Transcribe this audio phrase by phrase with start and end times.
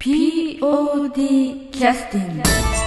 [0.00, 2.79] POD キャスティング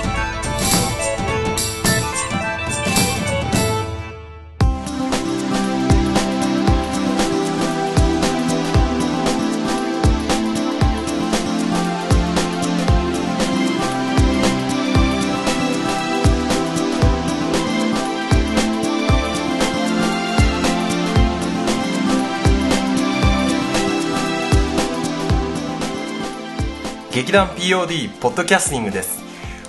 [27.13, 29.21] 劇団 POD ポッドキャスティングです。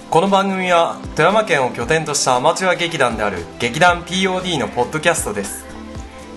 [0.08, 5.66] この番組は富山県を拠点としたアマチュア劇団である劇団 POD のポッドキャストです。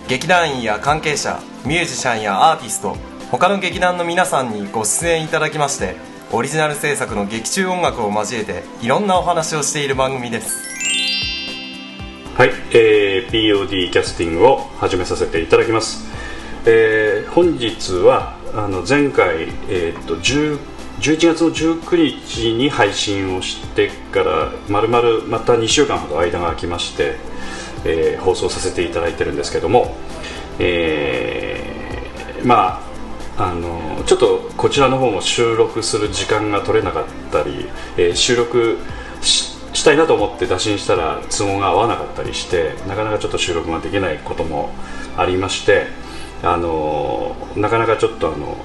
[0.09, 2.97] 劇団員や関係者ミュージシャンやアーティスト
[3.31, 5.95] 他の劇団の皆さんにご出演いただきまして
[6.33, 10.57] オリジナル制作の劇中音楽を交えていろんなお話をしている番組です。
[12.35, 16.05] はい、えー POD キャスティングを始めさせていただきます、
[16.65, 27.15] えー本日はあの前回、えーっと10 11月の19日に配信をしてからまるまるまた2週間ほど間が空きまして、
[27.85, 29.95] えー放送させていただいてるんですけども、
[30.59, 32.81] えーま
[33.37, 38.77] ああのちょっとこちらの方も収録する時間が取れなかったり、えー収録
[39.21, 44.71] ししたいなと思って打診したら都合が合わなかったりしてなかなかちょっと収録ができないことも
[45.15, 45.85] ありまして
[46.41, 48.57] あのなかなかちょっとあの、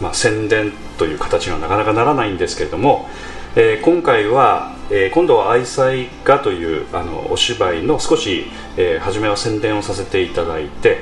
[0.00, 3.08] まあ、宣伝という形にはなかなかならないんですけれども、
[3.56, 5.86] えー今回は、えー今度は「愛妻
[6.24, 11.00] 家」というあのお芝居の少し、えー初めは宣伝をさせていただいて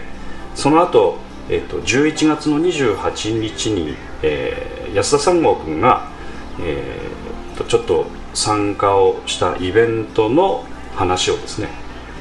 [0.55, 1.19] その後、
[1.49, 6.09] えー、と11月の28日に、えー安田三郷君が、
[6.61, 7.29] えー
[7.69, 11.69] ちょっと参加をしたイベントの話をですね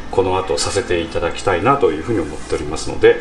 [0.09, 3.17] この後させていただきたいなというふうに思っておりますので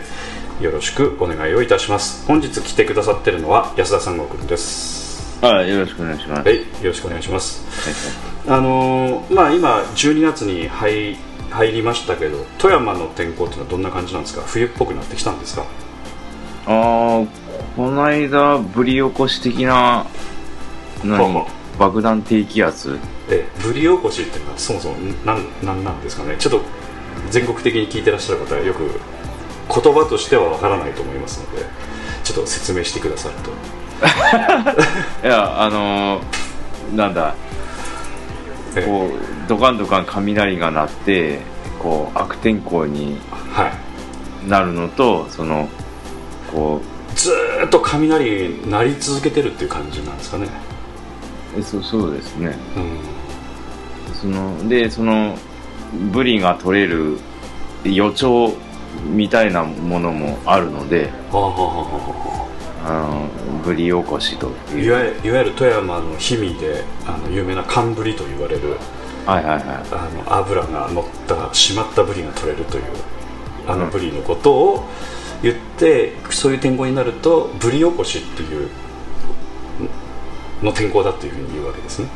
[0.61, 2.27] よろしくお願いをいたします。
[2.27, 5.45] 本日来てくださってるのは安田三郷君です。
[5.45, 6.49] はい、よろしくお願いします。
[6.49, 7.63] はいよろしくお願いします。
[8.49, 11.17] あのーまあ今12月に入
[11.51, 14.43] 入りましたけど富山の天候っていうのはどんな感じなんですか？
[14.47, 15.65] 冬っぽくなってきたんですか？
[16.67, 17.29] あー、
[17.77, 20.07] この間、ぶり起こし的な、
[21.05, 21.47] 何？
[21.79, 22.99] 爆弾低気圧。
[23.29, 26.37] えぶり起こしっていうのはそもそも何なんなんですかね？
[26.39, 26.63] ちょっと
[27.31, 28.99] 全国的に聞いてらっしゃる方はよく
[29.69, 31.65] 言葉としてはわからないと思いますので
[32.25, 33.51] ちょっと説明してくださると。
[35.27, 37.35] いや、あのー、なんだ、
[38.77, 41.41] えこう、ドカンドカン雷が鳴って、
[41.79, 43.19] こう、悪天候に
[43.53, 44.49] はい。
[44.49, 45.69] なるのと、その、
[46.53, 46.81] こ
[47.15, 50.47] ずーっと雷鳴り続けてるっていう感じなんですかね。
[51.57, 52.57] う、えそうそうですね。
[52.77, 54.15] うん。
[54.15, 55.39] その、で、その、
[56.13, 57.19] ブリが取れる
[57.85, 58.53] 予兆
[59.05, 61.11] みたいなものもあるので、
[63.65, 64.85] ぶり起こしとあいう。
[64.85, 68.77] いわゆるいわゆる富山の氷見であの有名な寒ブリと言われる
[69.27, 69.63] はいはいはい。
[69.65, 72.85] あの油が乗った締まったブリが取れるという
[73.67, 74.85] あのブリのことを
[75.43, 78.69] 言って、そういう天候になるとブリ起こしっていう
[80.63, 82.09] の天候だっていうふうに言うわけですね。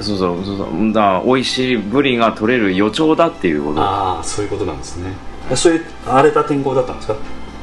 [0.00, 0.92] そうそうそうそう。
[0.92, 3.80] だから美味しいブリが取れる予兆だっていうこと。
[3.80, 5.12] ああそういうことなんですね
[5.56, 7.16] そういう荒れた天候だったんですか？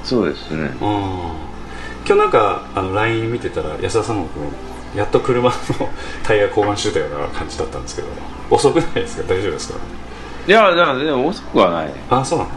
[0.04, 0.62] そうですね。
[0.62, 0.70] うん
[2.08, 4.28] 今日なんかあの LINE 見てたら安田さんも
[4.96, 5.56] やっと車の
[6.24, 8.08] タイヤ交換してたような感じだったんですけど
[8.52, 9.24] 遅くないですか？
[9.28, 9.80] 大丈夫ですか？
[10.48, 11.94] いやだからでも遅くはない。
[12.10, 12.52] ああそうなの？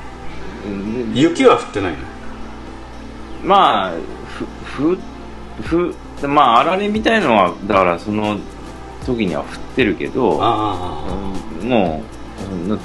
[0.67, 0.69] う
[1.11, 1.15] ん。
[1.15, 1.99] 雪は降ってないの？
[3.45, 3.93] まあ
[4.75, 4.99] ふ
[5.63, 8.39] ふふまああられみたいのはだからその
[9.07, 9.47] 時には降っ
[9.77, 10.39] てるけど
[11.63, 12.18] もう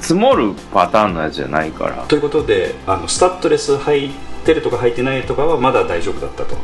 [0.00, 2.02] 積もるパターンのやつじゃないから。
[2.02, 4.10] あということであのスタッドレス履い
[4.44, 6.56] てるとか履いてないとかはまだ大丈夫だったと。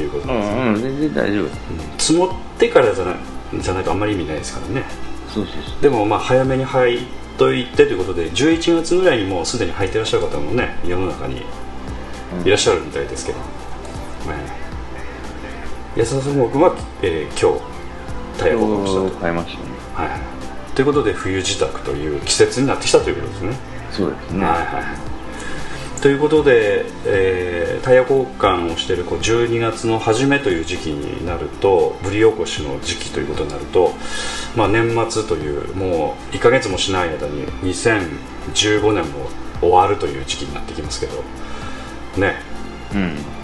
[0.00, 1.42] いうことうなんですね、んうん全然大丈夫。
[1.42, 1.50] うん。
[1.98, 3.16] 積もってからじゃない
[3.60, 4.84] じゃないとあんまり意味ないですからね。
[5.34, 5.82] そうそうそう。
[5.82, 7.06] でもまあ早めに履い
[7.38, 11.42] といてということで11月ぐらいにもうすでに履いてらっしゃる方もね世の中に
[12.44, 13.44] いらっしゃるみたいですけど、ね
[15.96, 17.64] 安田さん君は、えー今日
[18.38, 19.68] タイヤ交換をした今と日買いましたね。
[19.94, 20.37] はいはい
[20.78, 23.56] ということで冬支度という季節になってきたということですね。
[23.90, 24.44] そうですね。
[24.44, 24.80] はいは
[25.96, 33.92] い、ということで、えータイヤ交換をしているこう12月の初めという時期になるとぶり起こしの時期ということになると、
[34.56, 39.28] まあ、年末というもう1ヶ月もしない間に2015年も
[39.60, 41.22] 終わるという時期になってきますけど
[42.18, 42.36] ね。
[42.94, 43.37] うん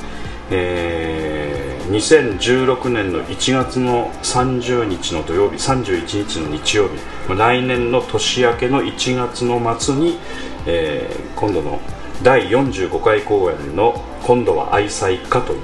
[0.54, 6.94] えー2016年の1月の30日の土曜日31日の日曜日
[7.28, 10.18] まあ来年の年明けの1月の末に、
[10.66, 11.80] えー今度の
[12.22, 15.58] 第45回公演の「今度は愛妻家」という、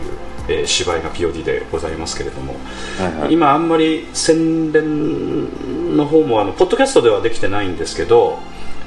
[0.48, 2.54] えー芝居が POD でございますけれども、
[2.98, 3.32] はいはい。
[3.32, 8.38] 今あんまり宣伝の方もあのポッドキャストではできてないんですけど、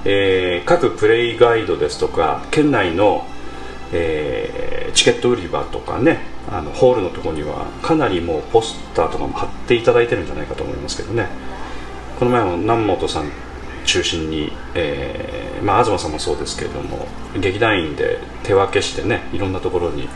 [0.05, 3.25] えー各プレイガイドですとか県内の、
[3.93, 6.19] えーチケット売り場とかね
[6.49, 11.27] あのホールのところにはかなりもうポスターとかも貼っていただいてるんじゃないかと思いますけどね
[12.19, 13.31] この前も南本さん
[13.85, 17.07] 中心に、えーまあ、東さんもそうですけれども
[17.39, 20.07] 劇団員で手分けしてねいろんなところに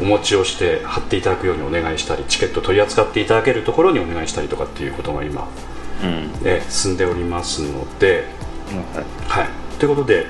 [0.00, 5.48] お持ちをして貼っていただくようにお願いしたりチケット取り扱っていただけるところにお願いしたりとかっていうことが今、
[6.02, 6.30] うん。
[6.44, 8.24] えー進んでおりますので、
[8.94, 9.44] はい。
[9.44, 9.48] はい、
[9.78, 10.26] ということで、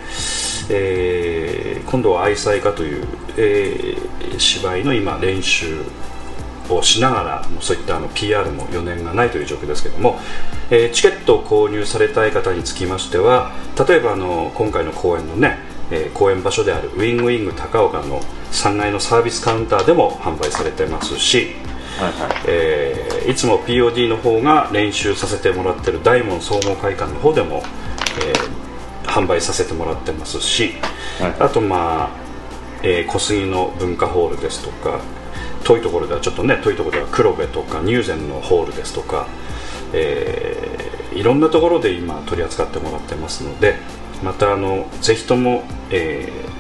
[0.71, 3.05] えー今度は愛妻家という、
[3.37, 4.07] えー
[4.39, 5.81] 芝居の今練習
[6.69, 10.19] をしながらもうそういったあの PR も余念がないという状況ですけども、
[10.71, 13.53] えーチケットを購入されたい方につきましては
[13.89, 15.59] 例えばあの今回の公演のね、
[15.91, 18.21] えー公演場所であるウィングウィング高岡の
[18.53, 21.55] 3階のサービスカウンターでも販売されてますし、
[21.99, 22.31] はいはい。
[22.49, 27.63] えーいつも POD の方が練習させてもらってる大門総合会館の方でも、
[28.21, 28.66] えー
[29.17, 30.75] 販売させてもらってますし、
[31.21, 31.35] はい。
[31.41, 32.11] あとまあ、
[32.83, 35.01] えー小杉の文化ホールですとか
[35.65, 39.27] 遠いところではちょっとね遠いところでは黒部とか入善のホールですとか、
[39.93, 43.77] えーいろんなところで今取り扱ってもらってますので
[44.23, 46.57] またあのぜひとも、えー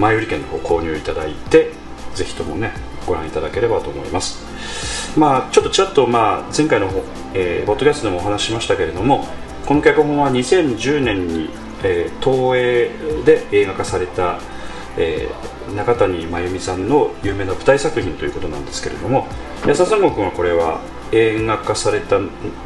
[0.00, 1.72] 前売り券の方購入いただいて
[2.14, 2.72] ぜひともね
[3.04, 5.18] ご覧いただければと思います。
[5.18, 7.02] まあちょっとちらっと、まあ、前回の方、
[7.34, 9.26] えー、ポッドキャストでもお話ししましたけれども
[9.66, 11.50] この脚本は2010年に、
[11.84, 12.90] えー東映
[13.24, 14.38] で映画化された、
[14.96, 19.26] えー中谷真由美さんの有名な舞台作品ということなんですけれども
[19.66, 20.80] 安田三郷君はこれは
[21.12, 22.18] 映画化された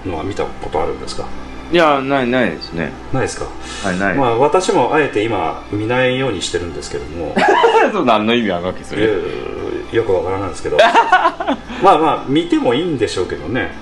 [0.06, 1.26] のは見たことあるんですか？
[1.72, 2.92] いや、ない、ないですね。
[3.12, 3.46] ないですか、
[3.82, 4.16] はい、ない。
[4.16, 7.34] まあ、私もあえて今見ないようにしてるんですけども。
[7.92, 9.96] そう何の意味あるわけそいやれ。
[9.96, 10.76] よくわからないですけど。
[11.82, 13.72] まあまあ見てもいいんでしょうけどね、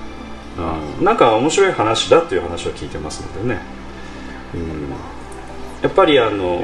[0.97, 3.61] うん、なんか面白い話だっていう話を聞いてますのでね、
[4.55, 4.61] うん、
[5.81, 6.63] やっぱりあの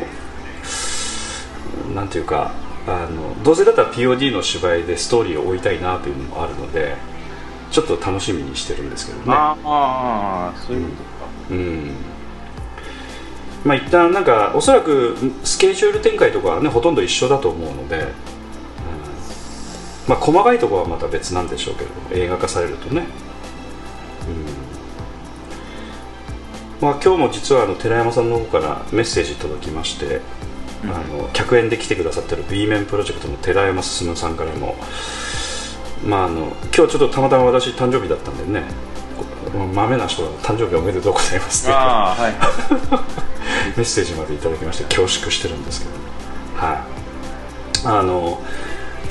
[1.96, 2.52] なんていうか
[2.88, 6.96] あのどうせだったら POD の芝居でストーリーを追いたいなというのもあるので
[7.72, 9.26] ちょっと楽しみにしてるんですけどね。
[9.28, 9.56] あ
[10.56, 11.30] あ、そういうことか。
[11.52, 11.92] うん。
[13.66, 18.06] まあ一旦なんかおそらくスケジュール展開とかはねほとんど一緒だと思うので、うん。
[20.08, 24.57] まあ細かいところはまた別なんでしょうけど映画化されるとね、うん
[26.82, 30.22] まあ、今日も実はあの寺山さんの方からメッセージ届きまして、
[30.84, 34.76] あの客演で来てくださってる B 面プロジェクトの寺山進さんからも、
[36.06, 38.68] まあ、あの今日ちょっとたまたま私誕生日だったんでね
[39.52, 41.76] こまめな人が誕生日おめでとうございますって。
[41.76, 43.18] はい。
[43.76, 45.92] メッセージまでいただきまして恐縮してるんですけど、
[46.68, 46.78] はい、
[47.86, 48.42] あの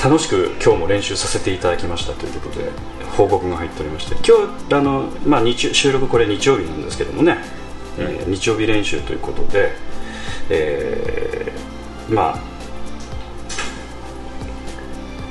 [0.02, 2.70] 楽しく今日も練習させていただきましたということで
[3.16, 7.38] 報告が入っておりまして今日あの、まあ、日収録これ日曜日なんですけどもね、
[7.98, 9.72] え日曜日練習ということで、
[10.50, 12.56] えーまあ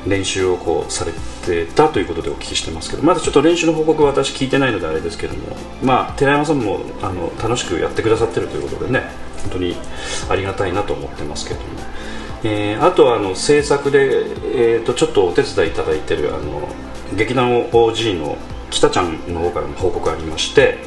[0.08, 1.12] 練習をこうされ
[1.46, 9.10] てたということでお聞きしてますけどまだちょっと練習の報告は私聞いてないのであれですけどもまあ寺山さんもあの楽しくやってくださってるということでね
[9.42, 9.76] 本当に
[10.30, 11.66] ありがたいなと思ってますけども、
[12.44, 14.26] えーあとはあの制作で、
[14.76, 16.68] えー、とちょっとお手伝いいただいてるあの
[17.16, 18.38] 劇団 OG の
[18.70, 20.78] 北ちゃんの方からの報告がありまして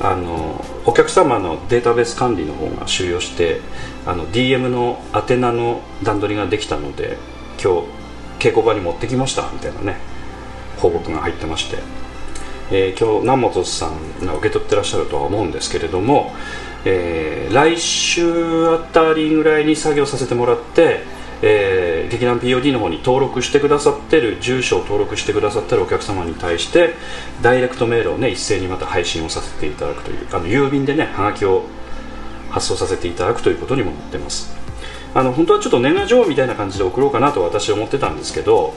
[0.00, 3.60] あのお客様のデータベース管理の方が終了して
[4.04, 7.16] あの DM の宛名の段取りができたので
[7.62, 7.88] 今日
[8.38, 9.96] 稽古場に持ってきましたみたいなね
[10.78, 11.78] 報告が入ってまして、
[12.70, 16.34] えー今日南本さんが受け取ってらっしゃるとは思うんですけれども、
[16.84, 21.04] えー来週あたりぐらいに作業させてもらって、
[21.42, 26.94] えー劇団 POD の方に登録してくださってる住所を登録してくださってるお客様に対して
[27.42, 31.64] ダイレクトメールをね一斉にまた配信をさせていただくというあの郵便でねはがきを
[32.50, 34.54] 発送させていただくということにもなってます。
[35.14, 38.74] あの本当はちょっと年賀状みたいな感じで送ろうかなと私は思ってたんですけど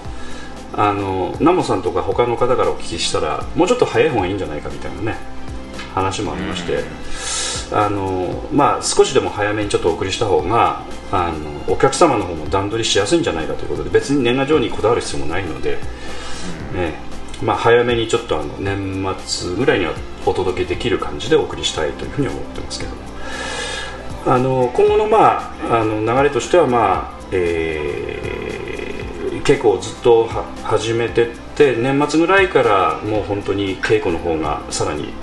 [0.74, 5.18] あのナモさんとか他の方からお聞きしたらもうちょっと早い方がいいんじゃないかみたいなね
[5.94, 6.84] 話もありまして、
[7.72, 15.78] あのまあ、少しでも早めにちょっとお送りした方があのお客様の方も段取りしやすいんじゃないかということで別に年賀状にこだわる必要もないので、
[16.74, 16.96] ね
[17.44, 19.94] まあ、早めにちょっとあの年末ぐらいには
[20.26, 22.92] お届けできる感じでお送りしたいというふうに思ってますけど
[24.26, 35.14] あの今後の,、まあ、あの流れとしては、まあえー、稽古をずっとは始めてって年末ぐらいからもう本当に稽古の方がさらに、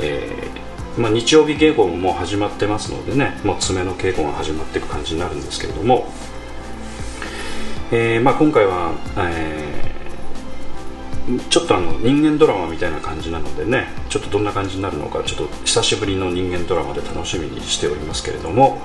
[0.00, 0.65] えー
[0.98, 6.06] まあ、日曜日稽古ももう始まってますのでねもう爪の稽古が始まっていく感じになるんですけれども、
[7.92, 9.96] えーまあ、今回は、えー
[11.50, 18.78] ちょっとあの人間ドラマみたいな感じなのでねちょっとどんな感じになるのかちょっと久しぶりの人間ドラマで楽しみにしておりますけれども、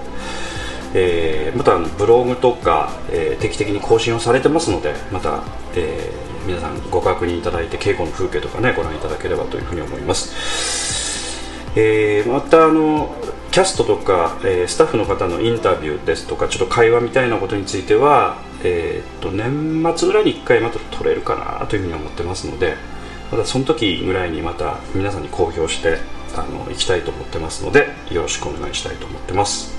[0.95, 5.43] えーまたあのブログとか、え定期的に更新をされてますのでまた、
[5.75, 10.33] えー皆さんご確認いただいて稽古の風景とかねご覧いただければというふうに思います、
[11.75, 13.15] えーまたあの
[13.51, 22.75] キャストとか、えースタッフの方のインタビューですとかちょっと会話みたいなことについては、えーと年末ぐらいに1回また撮れるかなというふうに思ってますので
[23.31, 25.97] またその時ぐらいにまた皆さんに公表して
[26.35, 29.73] あの行きたいと思ってますのでよろしくお願いしたいと思ってます。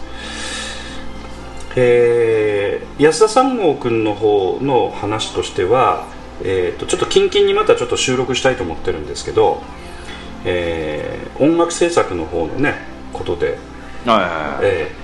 [1.77, 6.07] えー安田三郷君の方の話としては、
[6.45, 9.63] えー、とちょっと近々にまたちょっと収録したいと思ってるんですけど、
[10.45, 12.75] えー音楽制作の方のね
[13.13, 13.59] ことで、
[14.07, 14.59] はいはいはい。
[14.63, 15.03] えー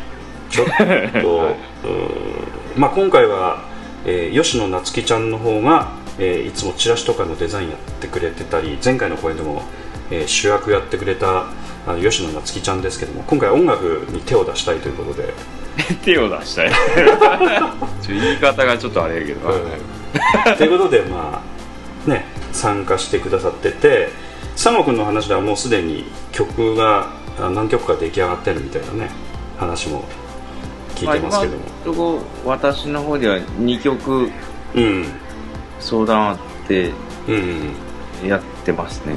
[0.51, 0.73] ちょっと、
[1.85, 3.63] うーまあ、今回は、
[4.07, 9.63] えー吉野夏樹ちゃんの方が、えーいつもチラシとかのデザインやってくれてたり前回の公演でも、
[10.11, 11.45] えー主役やってくれた
[11.87, 15.33] あの吉野夏樹ちゃんですけども今回音楽に手を出したいということで、
[16.05, 16.71] 手を出したい。
[18.03, 19.41] ちょ言い方がちょっとあれやけど、
[20.57, 21.43] ということでま
[22.07, 24.09] あね参加してくださってて
[24.59, 29.09] 佐野君の話ではもうすでに曲があ何曲か出来上がってるみたいなね
[29.57, 30.03] 話も
[30.97, 34.33] 聞いてますけども、まあ今のとこ私の方では2曲
[34.75, 35.05] うん。
[35.79, 36.91] 相談あって
[37.29, 37.73] うん
[38.23, 39.15] うんやってますね。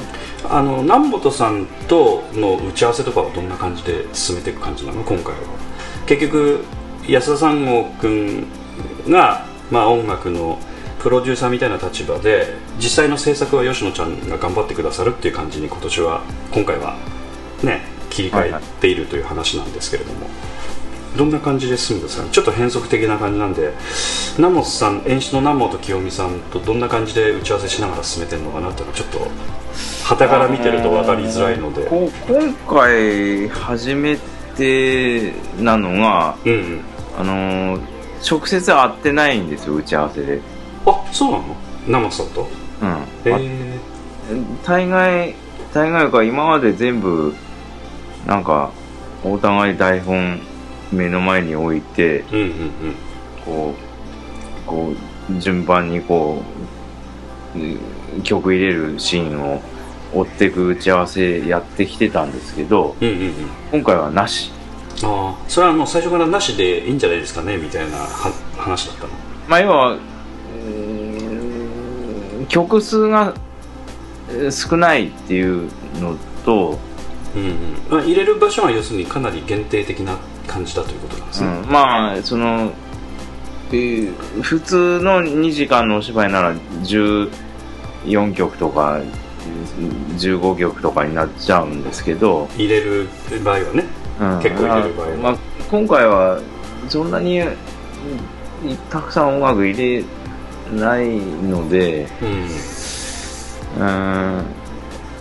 [0.48, 5.02] あの南本さんとの打ち合わせとかはどんな感じで進めていく感じなの？
[5.04, 5.40] 今回は。
[6.06, 6.64] 結局
[7.08, 8.46] 安田三郷君
[9.10, 10.60] が、まあ、音楽の
[11.02, 16.22] プロデューサーみたいな立場で実際の制作は吉野ちゃんが頑張ってくださるっていう感じに今年は
[16.54, 16.96] 今回は
[17.64, 17.82] ね
[18.12, 20.28] 切り替えているという話なんですけれども、
[21.18, 22.24] どんな感じで進むんですか？
[22.24, 23.74] ねちょっと変則的な感じなんで
[24.38, 29.28] 南本さん演出の南本清美さんとどんな感じで打ち合わせしながら進めてるのかなっていうのはちょっと
[30.04, 34.18] 旗から見てると分かりづらいので、こ今回初め
[34.56, 36.82] てなのがうんうん。
[37.18, 37.82] あのー
[38.24, 40.42] 直接会ってないんですよ打ち合わせで
[40.86, 41.56] あそうなの？
[41.86, 42.48] 南本さんと？
[42.82, 43.06] うん。
[43.26, 43.80] え
[44.64, 45.36] 大概
[45.74, 47.34] 大概が今まで全部
[48.26, 48.72] なんか
[49.24, 50.40] お互い台本
[50.92, 52.52] 目の前に置いてうんうんうん。
[53.46, 53.74] こ
[54.66, 54.94] うこ
[55.30, 56.42] う順番にこ
[57.56, 59.62] ううん曲入れるシーンを
[60.14, 63.34] 追っていく打ち合わせやってきてたんですけどうんうんうん。
[63.72, 64.52] 今回はなし。
[65.04, 67.58] ああそれはもう最初からなしでいいんじゃないですかね？
[67.58, 69.10] みたいなは話だったの。
[69.48, 69.98] まあ要は
[72.52, 73.34] 曲数が
[74.30, 76.78] えー少ないっていうのと、
[77.36, 77.54] うんうん。
[77.90, 80.18] まあ、入れる場所は要するにかなり限定的な
[80.48, 81.66] 感じだということなんですうね、ん。
[81.72, 82.72] まあその、
[83.72, 86.54] えー普通の2時間のお芝居なら
[86.84, 89.00] 14曲とか
[90.18, 93.08] 15曲とかになっちゃうんですけど、入れる
[93.44, 93.86] 場合はね。
[94.20, 94.40] うん。
[94.42, 95.16] 結構入れる場合は。
[95.18, 95.38] まあ、
[95.70, 96.40] 今回は
[96.90, 97.56] そんなにうん
[98.90, 100.04] たくさん音楽入れ
[100.72, 103.84] ないのでうん。
[103.84, 104.46] うん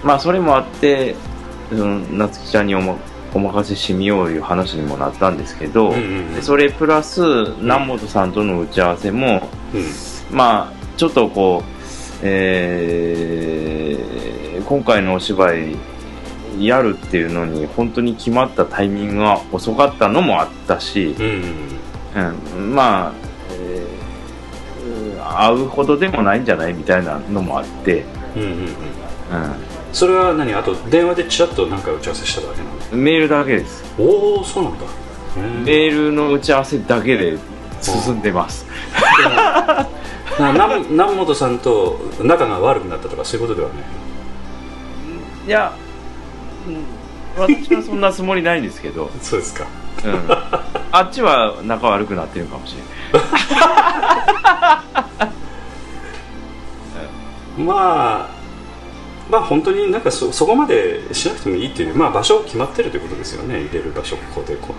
[0.03, 1.15] まあそれもあって
[1.69, 2.97] その夏希ちゃんにお,、ま、
[3.35, 6.35] お任せしてみよういう話にもなったんですけど、うんうんうん。
[6.35, 7.21] でそれプラス
[7.59, 10.37] 南本さんとの打ち合わせも、うん。
[10.37, 11.69] まあちょっとこう、
[12.23, 14.31] えー
[14.71, 15.77] 今回のお芝居
[16.61, 21.25] やるっていうのに本当に決まったタイミングが遅かったのもあったし、うん
[22.15, 28.05] うんうん、まあ、えー会うほどでもないんじゃないみたいなのもあって、
[28.37, 28.65] うんうんうん。
[28.65, 28.69] う
[29.93, 30.53] それは何？
[30.55, 32.97] あと電話でちらっとなんか打ち合わせしただけなの？
[32.97, 33.85] ん、メールだけです。
[33.99, 34.85] おおそうなんだ。
[34.85, 34.87] へ
[35.37, 37.39] えメールの打ち合わせだけで
[37.81, 38.67] 進んでます。
[40.39, 43.79] な南南本さんと仲が悪くなったとかそういうことではない？
[45.47, 45.73] いや、
[46.67, 46.85] うん
[47.37, 49.67] 私はそんなつもりないんですけど、 そうですか。
[50.05, 50.21] うん、
[50.93, 52.75] あっちは仲悪くなってるかもし
[53.13, 53.27] れな
[55.01, 55.05] い
[57.59, 58.41] まあ
[59.31, 63.61] まあ本当になんかそそこまでしなくてもいいっていう、まあ、場所決まってるということですよね。
[63.61, 64.75] 入れる場所ここでこ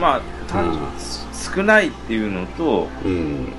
[0.00, 0.90] まあ単純うん。
[1.32, 3.52] 少ないっていうのと、う、うん、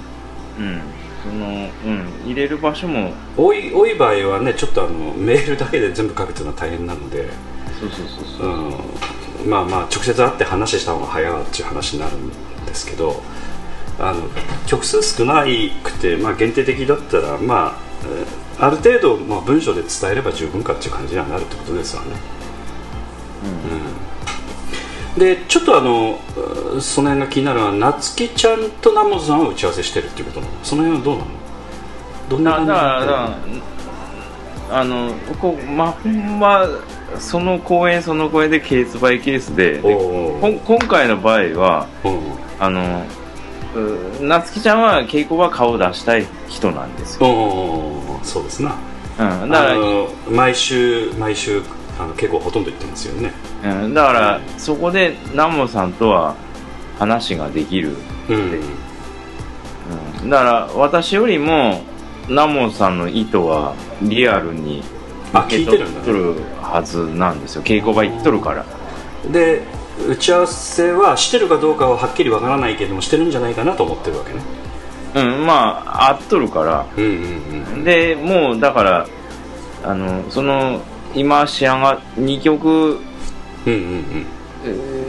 [0.57, 0.81] うん、
[1.23, 7.29] その、うん、入れる場所も多い多い場合はねちょっとあのメールだけで全部書くというのは大変なので、
[7.79, 9.43] そうそうそうそう。
[9.43, 12.29] う、ん、まあまあ直接会って話した方が早いっていう話になるん
[12.65, 13.21] ですけど
[14.01, 14.23] あの
[14.67, 15.45] 曲数少な
[15.83, 22.09] くて、まあ、限定的だったらまあえーある程度、まあ、文章で伝えれば十分かっていう感じにはなるってことですわね。
[25.17, 26.19] でちょっとあの
[26.75, 30.53] うその辺が気になるのは夏希ちゃんと南本さんは打ち合わせしてるっていうことなの？
[30.63, 31.31] その辺はどうなの？
[32.29, 33.05] どんな感じだだか
[34.69, 36.67] らあのこうまあほんま
[37.17, 42.21] その公演その公演でケースバイケースで今回の場合はうん
[42.59, 43.05] あのう
[44.21, 48.75] 夏希ちゃんは稽古場顔を出したい人なんですよ、うんそうですな。
[49.19, 49.75] うん、だから
[50.29, 51.63] 毎週毎週
[51.99, 53.31] あの結構ほとんど行ってますよね。
[53.63, 56.35] うん、だからそこで南モさんとは
[56.99, 57.95] 話ができる、
[58.29, 58.61] うん。
[60.23, 61.81] うん、だから私よりも
[62.27, 64.83] 南モさんの意図はリアルに
[65.33, 66.05] あ聞いてるんだね。
[66.05, 67.63] 取るはずなんですよ。
[67.63, 68.65] 稽古場行っとるから。
[69.31, 69.63] で
[70.07, 74.41] 打ち合わせはしてるかどうかははっきりわからないけどもしてるんじゃないかなと思ってるわけね。
[75.13, 76.85] うんまあ合っとるから。
[76.97, 77.13] うんうん
[77.75, 79.07] うんでもうだから
[79.83, 80.81] あのその
[81.15, 84.25] 今仕上が2曲、うんうんうん。
[84.65, 85.01] えー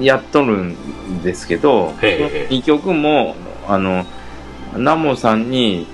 [0.00, 2.10] やっとるんですけどへえ。
[2.10, 3.36] へえ2曲も
[3.68, 4.06] あの
[4.76, 5.86] ナモさんに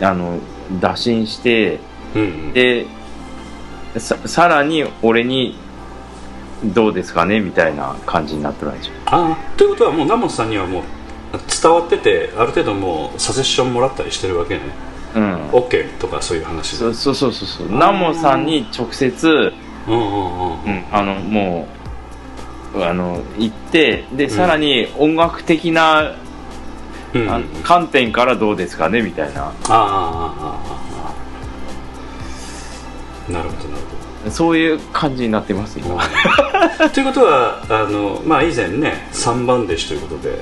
[0.00, 0.38] あの
[0.80, 1.80] 打診して
[2.14, 2.52] うんうん。
[2.52, 2.86] で
[3.96, 5.56] ささらに俺に
[6.64, 10.82] どうですかねみたいな感じになってるんですよああということはもう南本さんにはもう
[11.62, 14.62] 伝わっててある程度もうサジェッションもらったりしてるわけね。
[15.14, 15.50] うん。
[15.50, 16.76] OK とかそういう話で。
[16.78, 17.78] そうそうそうそうそう。
[17.78, 19.52] ナモさんに直接、
[19.86, 21.68] うんうんうんうん、あのも
[22.74, 26.14] うあの行ってでさらに音楽的な、
[27.14, 27.44] うん。
[27.62, 29.44] 観点からどうですかねみたいな。
[29.44, 31.14] ああああああ
[33.28, 33.67] あなるほど
[34.30, 36.02] そういう感じになってます今。
[36.78, 40.40] ど ということはあの、まあ、以前ね3番弟子ということで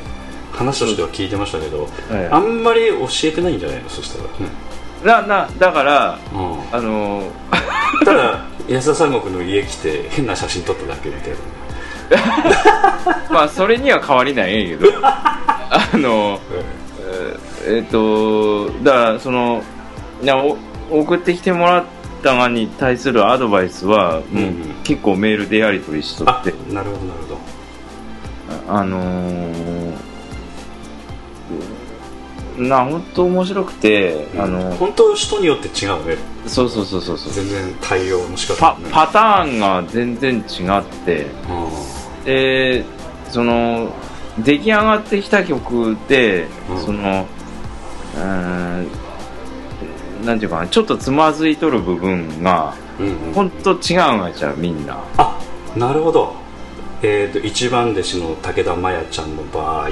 [0.53, 2.29] 話としては聞いてましたけど、はい。
[2.31, 3.89] あんまり教えてないんじゃないの？
[3.89, 6.53] そしたら、ななだからうん。
[6.53, 7.23] うんあの
[8.05, 11.37] ただ安田三国の家来て変な写真撮っただけみたいな。
[13.31, 14.93] まあそれには変わりないんやけど。
[15.03, 16.39] あの
[17.67, 19.63] えっ、とだからその
[20.23, 20.57] いやお
[21.01, 24.53] 送ってきてもらったがに対するアドバイスは、うんもう
[24.85, 26.53] 結構メールでやり取りしとあって。
[26.73, 27.39] なるほどなるほど。
[28.69, 29.97] あのー
[32.59, 36.17] な本当面白くて、あの本当人によって違うね。
[36.47, 37.33] そうそうそうそうそう。
[37.33, 41.27] 全然対応の仕方パパターンが全然違って。
[41.27, 42.85] うで
[43.29, 43.93] その
[44.39, 46.81] 出来上がってきた曲で、うん。
[46.81, 47.27] その
[48.15, 48.89] うーん
[50.25, 53.09] なんていうかなちょっとつまずいとる部分がんうん。
[53.29, 54.99] うん本当違うんやちゃうみんな。
[55.17, 55.39] あ
[55.77, 56.35] なるほど。
[57.03, 59.89] えー、と一番弟子の武田真弥ちゃんの場合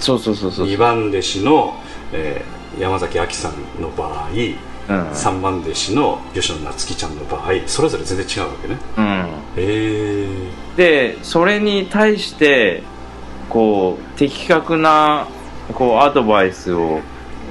[0.00, 0.66] そうそうそうそう。
[0.66, 1.74] 二番弟子の、
[2.12, 4.28] えー山崎亜紀さんの場合
[4.90, 8.78] うん、三番弟子の吉野夏樹ちゃんの場合それぞれ全然違うわけね。
[8.96, 10.26] うん、へえ
[10.76, 12.82] でそれに対して
[13.48, 15.28] こう的確な
[15.72, 17.00] こうアドバイスを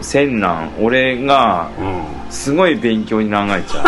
[0.02, 2.04] せんなん俺がうん。
[2.32, 3.86] すごい勉強に考えちゃう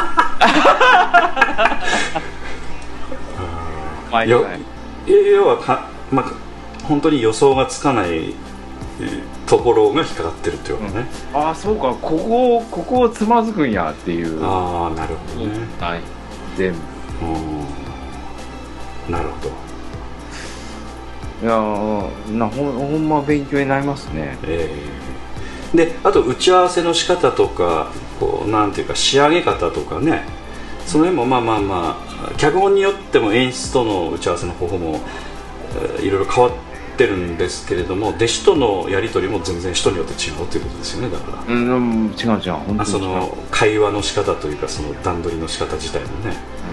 [4.11, 4.59] 毎よ回
[5.31, 6.25] 要はか、まあ、
[6.85, 8.33] 本当に予想がつかない
[8.99, 11.89] えーところが引っかかってるっていうことね、ああそうか。
[12.01, 14.43] ここをここをつまずくんやっていう。
[14.43, 15.59] ああなるほどね。
[15.79, 15.99] はい
[16.55, 16.77] 全部。
[17.25, 19.11] うん。
[19.11, 19.49] なるほど。
[21.45, 24.37] いやーなほんほんま勉強になりますね。
[24.43, 25.02] えー
[25.73, 30.23] であと打ち合わせの仕方とかこうなんていうか仕上げ方とかね。
[30.85, 34.99] その辺もまあまあまあ脚本によっても演出との打ち合わせの方法も、
[35.75, 36.53] えーいろいろ変わっ
[36.97, 41.53] てるんですけれども弟子とのやり取りも全然人によって違うということですよねだから。
[41.53, 42.51] うんうん違う違う。
[42.51, 46.35] 本当にその会話の仕方というかその段取りの仕方自体もね。
[46.67, 46.72] うん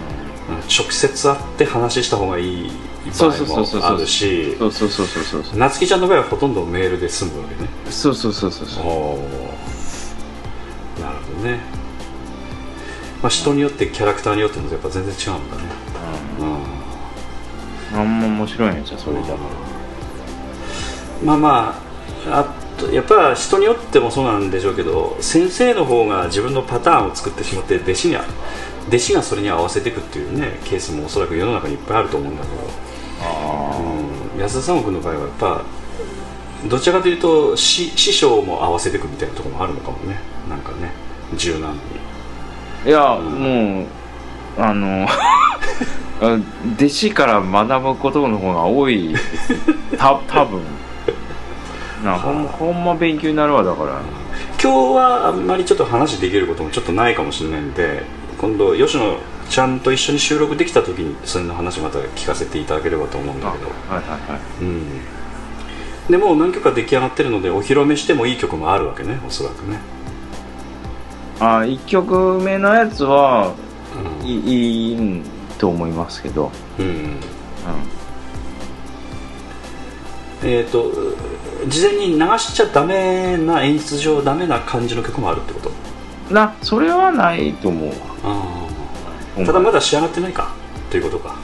[0.68, 2.70] 直接会って話した方がいい
[3.06, 5.58] 場そうそうそうそう合もあるしそうそうそうそうそうそう。
[5.58, 7.68] 夏希ちゃんの場合はほとんどメールで済むわけね。
[7.90, 8.84] そうそうそうそうそう。
[8.84, 9.16] お
[11.00, 11.60] なるほどね、
[13.22, 15.62] まあ、人によってキャラクターによってもやっぱ全然違うんだね。
[16.40, 16.44] う
[16.76, 16.80] ん。
[17.92, 19.38] あんま面白いねじゃあそれだから
[21.24, 21.82] まあま
[22.28, 22.44] ああ
[22.80, 28.24] とやっぱ人によってもそうなんでしょうけど先生の方が自分のパターンを作ってしまって弟子には
[28.90, 32.56] 弟子がそれに合わせていくっていうねケースもおそらく世の中にいっぱいあると思うんだけど、
[34.34, 35.64] うん、安田三国の場合はやっぱ
[36.68, 40.18] どちらかというと師師匠も合わせていくみたいなところもあるのかもね。
[40.48, 40.92] なんかね
[41.36, 41.80] 柔軟に。
[42.86, 43.86] いや、もう
[44.58, 45.06] あの
[46.20, 46.38] あ
[46.76, 49.14] 弟子から学ぶことの方が多い
[49.96, 50.60] た 多分。
[52.04, 54.00] なほんほんま勉強になるわだから。
[54.62, 58.02] 今日はあんまりちょっと話できることもちょっとないかもしれないんで
[58.40, 59.18] 今度吉野
[59.50, 63.66] ちゃんと一緒に収録できた時にそれの話また聞かせていただければと思うんだけど。
[63.66, 64.40] はいはいはい。
[64.62, 65.00] うん。
[66.08, 69.78] でもう何曲か出来上がってるのでお披露目してもいい曲もあるわけねおそらくね。
[71.38, 73.54] あ1曲目のやつは
[74.22, 74.26] うん。
[74.26, 75.22] いい
[75.58, 76.90] と思いますけど、うんう
[80.42, 80.90] えっ、と
[81.68, 85.68] 事前に流しちゃダメな演出上ダメな感じの曲もあるってこと？
[85.68, 85.72] ん、
[86.30, 87.94] なそれはないと思うわ。
[89.44, 90.54] ただまだ仕上がってないか。
[90.90, 91.36] ということか。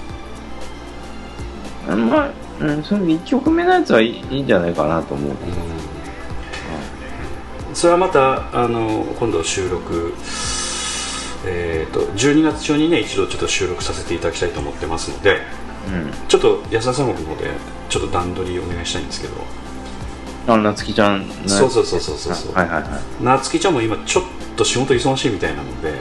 [1.87, 5.37] まあ、うん、その1曲目のやつはいいいいんじゃないかなと思う、
[7.75, 10.14] それはまたあの今度収録
[11.49, 15.42] えー、と12月中にね一度ちょっと収録させていただきたいと思ってますので
[15.88, 16.29] うん。
[16.29, 17.51] ちょっと安田三国の方で
[17.88, 19.35] ちょっと段取りお願いしたいんですけど
[20.48, 22.52] あなつきちゃんそうそうそうそうそうそう。
[22.54, 23.00] はいはいはい。
[23.20, 24.24] 夏希ちゃんも今ちょっ
[24.56, 25.92] と仕事忙しいみたいなので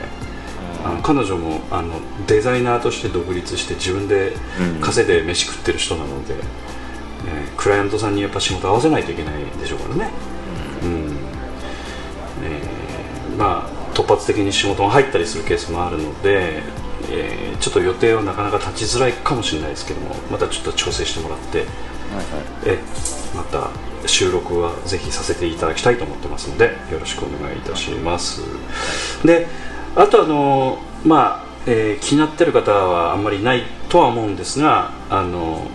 [0.84, 1.94] あの彼女もあの
[2.26, 4.80] デザイナーとして独立して自分でうん。
[4.80, 10.10] 稼いで飯食ってる人なので、えークライアントさんにやっぱ仕事合わせないといけないでしょうからね、
[10.82, 11.16] うん。
[12.44, 16.62] えーまあ突発的に仕事が入ったりするケースもあるので、
[17.10, 21.64] えーちょっと予定はなかなか立ちづらいかもしれないですけどもまたちょっと調整してもらって、
[22.16, 22.26] はい
[22.66, 22.78] え
[23.36, 23.68] また
[24.06, 28.42] 収録はぜひさせていただきたいと思ってますのでよろしくお願いいたします。
[29.24, 29.46] で
[29.94, 35.66] あとあのまあ、えー気になってる方はあんまりないとは思うんですがあの、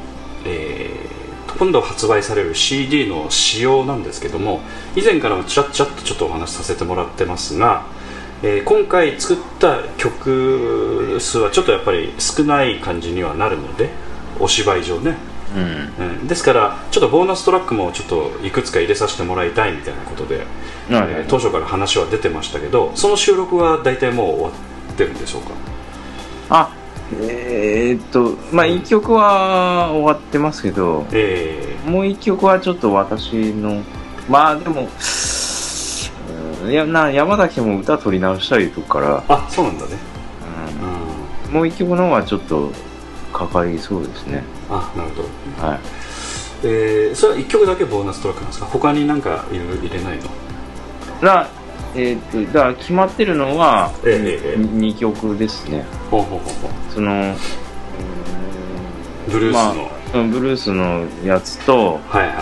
[0.45, 1.11] えー
[1.59, 4.61] 今度発売される CD の仕様なんですけども
[4.95, 7.85] 以前からもちらっちらっとちょっとお話しさせてもらってますが、
[8.41, 13.89] えー今回作った曲数はちょっとやっぱり少ない感じにはなるので
[14.39, 15.17] お芝居上ね
[15.55, 16.05] うん。
[16.05, 16.27] うん。
[16.27, 20.45] ですからちょっとボーナストラックもちょっといくつか入れさせてもらいたいみたいなことで、はい
[20.89, 25.51] えー当初から話は出てましたけどその収録は大体もう終わってるんでしょうか？
[26.49, 26.69] あ
[27.21, 33.81] えー、っとまあ1曲は終わってますけどえもう1曲はちょっと私の
[34.29, 34.87] まあでも
[36.63, 39.97] うんいやな山崎も歌取り直したりとくから、ー、あそうなんだね、
[41.49, 41.51] う、うん。
[41.51, 42.71] ん、もう1曲の方はちょっと
[43.33, 45.23] かかりそうですねあなるほ
[45.61, 45.79] ど、はい。
[46.63, 48.65] えー、それは1曲だけボーナストラックなんですか？
[48.67, 50.23] 他になんかいろいろ入れないの？
[51.21, 51.47] な
[51.95, 54.57] えーっとだから決まってるのは、ええええ。
[54.57, 55.85] 2曲ですね。
[56.09, 57.33] ほうほうほうほその
[59.27, 62.35] うブルースの、まあ、ブルースのやつとはいはい。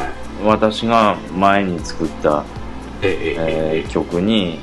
[0.45, 2.43] 私が前に作った、
[3.01, 4.59] えええー曲に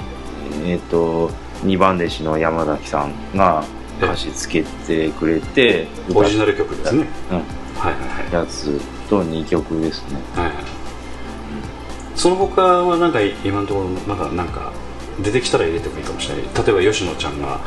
[0.65, 1.31] えーっと
[1.65, 3.65] 2番弟子の山崎さんが
[4.01, 7.37] 歌詞つけてくれてえオリジナル曲ですね、うん。
[7.37, 8.33] はいはいはい。
[8.33, 10.21] やつと2曲ですね。
[10.35, 10.55] はいはい
[12.17, 14.73] その他はなんか今のところまだなんか
[15.23, 16.45] 出てきたら入れてもいいかもしれない。
[16.45, 17.61] 例えば吉野ちゃんが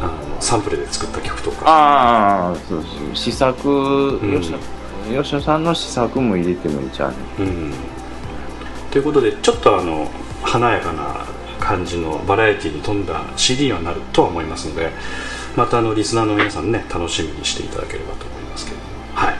[0.00, 1.64] あのサンプルで作った曲とか。
[1.66, 3.16] ああそうそう。
[3.16, 4.40] 試作、ん。
[4.40, 4.58] 吉野
[5.22, 7.10] 吉野さんの試作も入れてもいいじゃん。
[7.10, 7.74] ねうん。
[8.92, 10.08] ということでちょっとあの
[10.42, 11.26] 華やかな
[11.60, 14.90] 感じのバラエティに富んだ CD にはなるとは思いますので
[15.56, 18.78] またあのリスナーの皆さんね楽しみにしていただければと思いますけど
[19.14, 19.34] はい、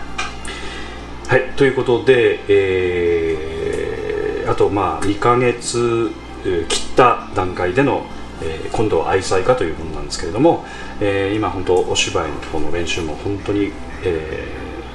[1.29, 6.11] はい、ということで、えーあとまあ2ヶ月
[6.43, 8.05] 切った段階での、
[8.43, 10.65] えー今度は愛妻家というものなんですけれども、
[11.01, 13.73] えー今本当お芝居の方の練習も本当に、
[14.05, 14.49] え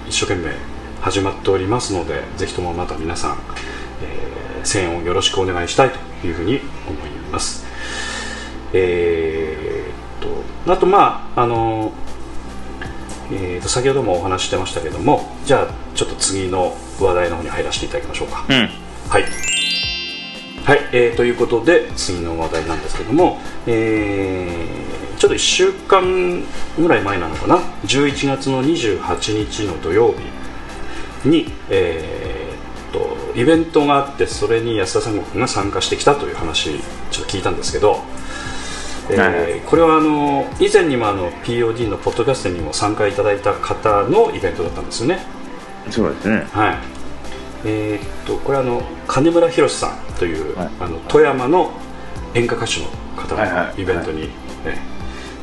[0.05, 0.53] ー一生懸命
[1.01, 3.37] 始まっておりますのでぜひともまた皆さん、
[4.03, 7.14] えー声援をよろしくお願いしたいというふうに思います。
[8.73, 11.91] えーっとあとまああの
[13.31, 18.45] えーと先ほどもお話ししてましたけどもじゃあちょっと次の話題の方に入らせていただきましょうか。
[18.49, 18.55] うん。
[19.09, 19.23] はい、
[20.63, 26.43] はいえーということで次の話題なんですけども、えーちょっと1週間
[26.77, 30.13] ぐらい前なのかな？11月の28日の土曜
[31.23, 32.34] 日に、えー
[32.91, 36.79] とイベントがあってそれに安田三国が参加してきたという話
[37.11, 37.99] ちょっと聞いたんですけど、
[39.09, 39.41] えーはい。
[39.51, 45.19] はいこれはあの以前にもあの POD のポッドキャストにも参加いただいた方のイベントだったんですよね。
[45.89, 46.47] そうですね。
[46.51, 46.77] はい。
[47.65, 50.69] えーっとこれはあの金村博さんという、はい。
[50.79, 51.71] あの富山の
[52.33, 53.75] 演歌歌手の方はいはい。
[53.75, 54.29] のイベントに、ね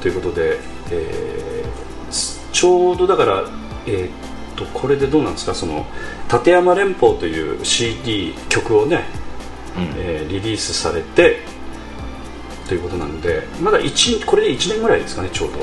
[0.01, 0.59] ということで、
[0.91, 3.45] えーすちょうどだから、
[3.87, 4.11] えーっ
[4.67, 5.55] とこれでどうなんですか？
[5.55, 5.87] その
[6.33, 9.05] 立山連邦という CD 曲をね、
[9.77, 9.83] うん。
[9.97, 11.41] えーリリースされて
[12.69, 15.59] ということなんでまだ一これで1年ぐらいですかねちょうど。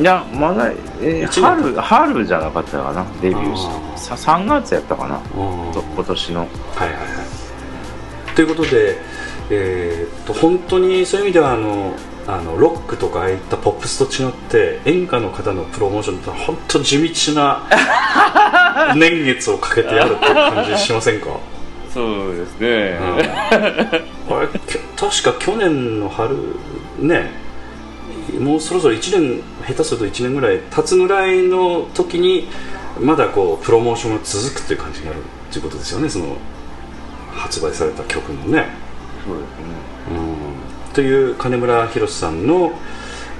[0.00, 3.98] いやまだ、えー春春じゃなかったかなデビューしあー。
[3.98, 6.40] さ3月やったかな今年の。
[6.40, 6.48] はい
[6.80, 8.34] はいはい。
[8.34, 8.98] ということで、
[9.50, 11.94] えーっと本当にそういう意味ではあの
[12.26, 17.62] あのロックとかああいったポップスと違って演歌の方のプロモーションって本当地道な
[18.96, 21.26] 年月をかけてやるっていう感じしませんか、
[21.92, 22.98] そうですね。
[24.28, 24.46] うん、あれ
[24.96, 26.36] 確確か去年の春
[26.98, 27.30] ね
[28.40, 32.48] もうそろそろ1年下手すると1年ぐらい経つぐらいの時に
[33.00, 36.36] まだこうプロモーションが続くっていう感じになるっていうことですよねその
[37.32, 38.66] 発売された曲のね。
[39.26, 39.74] そうですね。
[39.78, 39.83] うん
[40.94, 42.72] という金村博さんの、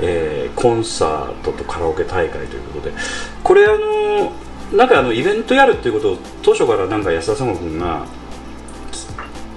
[0.00, 2.96] えーコンサートとカラオケ大会ということで
[3.42, 4.32] これあの
[4.76, 8.06] なんかあのイベントやるっていうことを当初からなんか安田さんご君が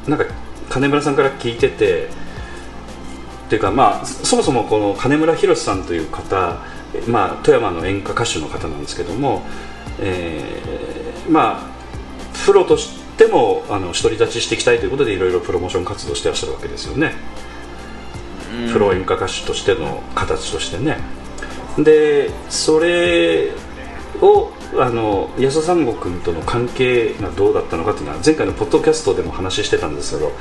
[0.08, 0.26] なんか
[0.70, 6.58] 金村さんから聞いててっていうかまあそもそもこの金村博さんという方、
[7.08, 9.44] まあ、富山の演歌歌手の方なんですけども、
[10.00, 11.78] えーまあ
[12.46, 17.14] プロとしてもあの独り立ちしていきたいということでいろいろプロモーション活動してらっしゃるわけですよね、
[18.72, 20.98] プロ演歌歌手としての形としてね。
[21.78, 23.52] でそれ
[24.22, 30.32] をあの安田三悟君との関係がどうだったのかというのは前回のポッドキャストでも話してたんですけど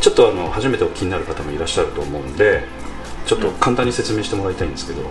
[0.00, 2.64] ちょっとあの初めてお聞きになる方もいらっしゃると思うんで
[3.26, 5.04] ちょっと簡単に説明してもらいたいんですけど、い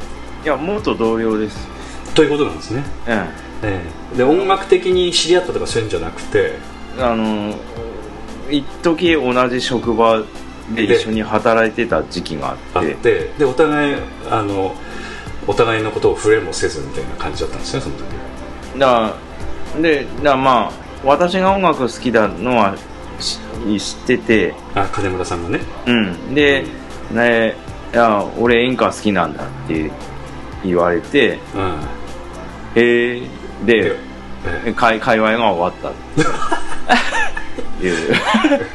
[0.43, 1.67] や元同僚です。
[2.13, 3.81] ということなんですね、うんえ
[4.13, 4.17] え。
[4.17, 6.57] で音楽的に知り合ったとかそういうんじゃなくて。
[6.99, 7.55] あの
[8.49, 10.23] 一時同じ職場
[10.75, 13.95] で一緒に働いてた時期がああっっててでお互い
[14.29, 14.75] あの
[15.47, 19.13] お互いのことを触れもせずみたいな感じだったんですねその時だ
[19.81, 20.71] でだまあ
[21.03, 22.75] 私が音楽好きだのは
[23.19, 23.39] し
[23.79, 24.55] 知ってて。
[24.75, 25.59] あ金村さんがね。
[25.85, 26.33] うん。
[26.33, 26.63] で、
[27.11, 27.55] ね、
[27.93, 29.91] いや俺演歌好きなんだって
[30.63, 31.39] 言われて。
[31.55, 31.79] うん。
[32.75, 33.21] へえ
[33.65, 33.95] で
[34.65, 35.91] え会会話が終わった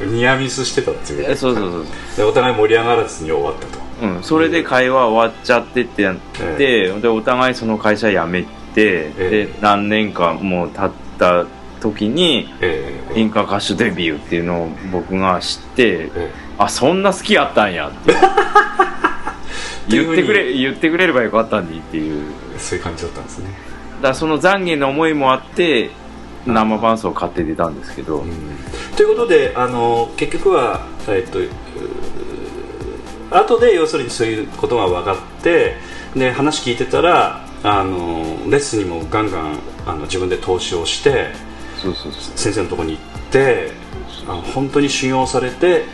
[0.07, 1.87] ニアミスしてたっていうえそうそうそう
[2.17, 3.85] でお互い盛り上がらずに終わったと。
[4.03, 9.31] うん、それで会話終わっちゃってってなって、でお互いその会社辞めて、ええ。
[9.47, 11.47] で何年かもう経った
[11.81, 13.21] 時にええ。
[13.21, 18.15] 演歌歌手デビューっていうのを僕が知ってえあそんな好きやったんやって。
[19.87, 22.25] 言ってくれ言ってくれればよかったんでっていう。
[22.57, 23.51] えそういう感じだったんですね。
[23.97, 25.91] だからその懺悔の思いもあって
[26.47, 28.31] 生伴奏を買って出たんですけど、うん。
[28.97, 31.39] ということであの結局は、えっと
[33.31, 35.77] 後で要するにそういうことが分かって
[36.15, 41.33] で話聞いてたらあのレッスンにもガンガンあの自分で投資をして
[42.37, 43.73] 先生のところに行って
[44.29, 45.85] あの本当に修行されて、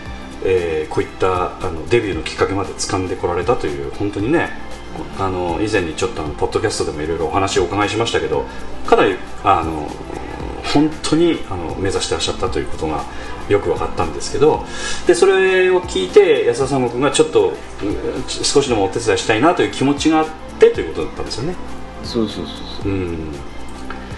[0.45, 4.49] えーこういったあのデビューのきっかけまで掴んでこられたという本当にね
[5.19, 8.45] あの以前にちょっとあのポッドキャストでもいろいろお話をお伺いしましたけど
[8.87, 9.89] かなりあの
[10.73, 13.05] 本当にあの目指してらっしゃったということが
[13.49, 14.65] よく分かったんですけど
[15.07, 17.55] でそれを聞いて安田さんご君がちょっとうん
[18.29, 20.27] 少しでもお手伝いしたいなという気持ちがあっ
[20.59, 21.55] てということだったんですよね。
[22.05, 22.93] そうそうそうそう。
[22.93, 23.35] うん。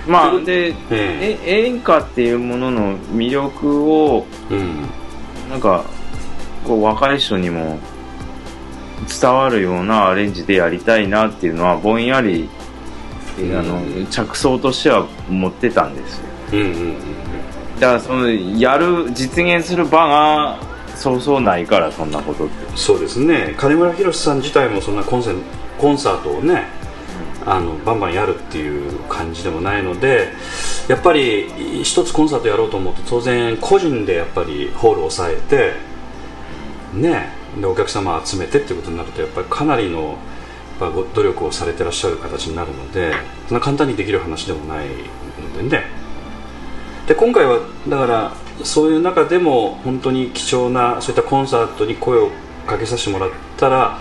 [0.07, 1.65] まあで、ええ。
[1.67, 4.88] 演歌っていうものの魅力をうん。
[5.49, 5.85] なんか
[6.65, 7.79] こう若い人にも
[9.21, 12.49] 伝わるようなアレンジでやりたいなっていうのはぼんやり、
[13.38, 13.57] うん。
[13.57, 16.95] あの着想としては持ってたんですようんうんうん
[17.81, 20.59] だからそのやる実現する場が
[20.95, 22.77] そうそうないからそんなことって。
[22.77, 23.55] そうですね。
[23.59, 25.33] 金村博さん自体もそんなコンセ
[25.79, 26.69] コンサートをね
[27.45, 30.29] あのバンバンやるっていう感じでもないので
[30.88, 35.73] やっぱり一つコンサートやろうと思うと当然個人でやっぱりホールを抑えて
[36.95, 40.17] ねでお客様集めてっていうことになるとやっぱりかなりの
[40.81, 43.12] やっぱ努力をされてらっしゃる形になるので
[43.49, 46.02] そんな簡単にできる話でもないのでね。
[47.07, 48.33] で今回はだから
[48.65, 52.31] そういう中でも本当に貴重なそういったコンサートに声を
[52.67, 53.99] かけさせてもらったら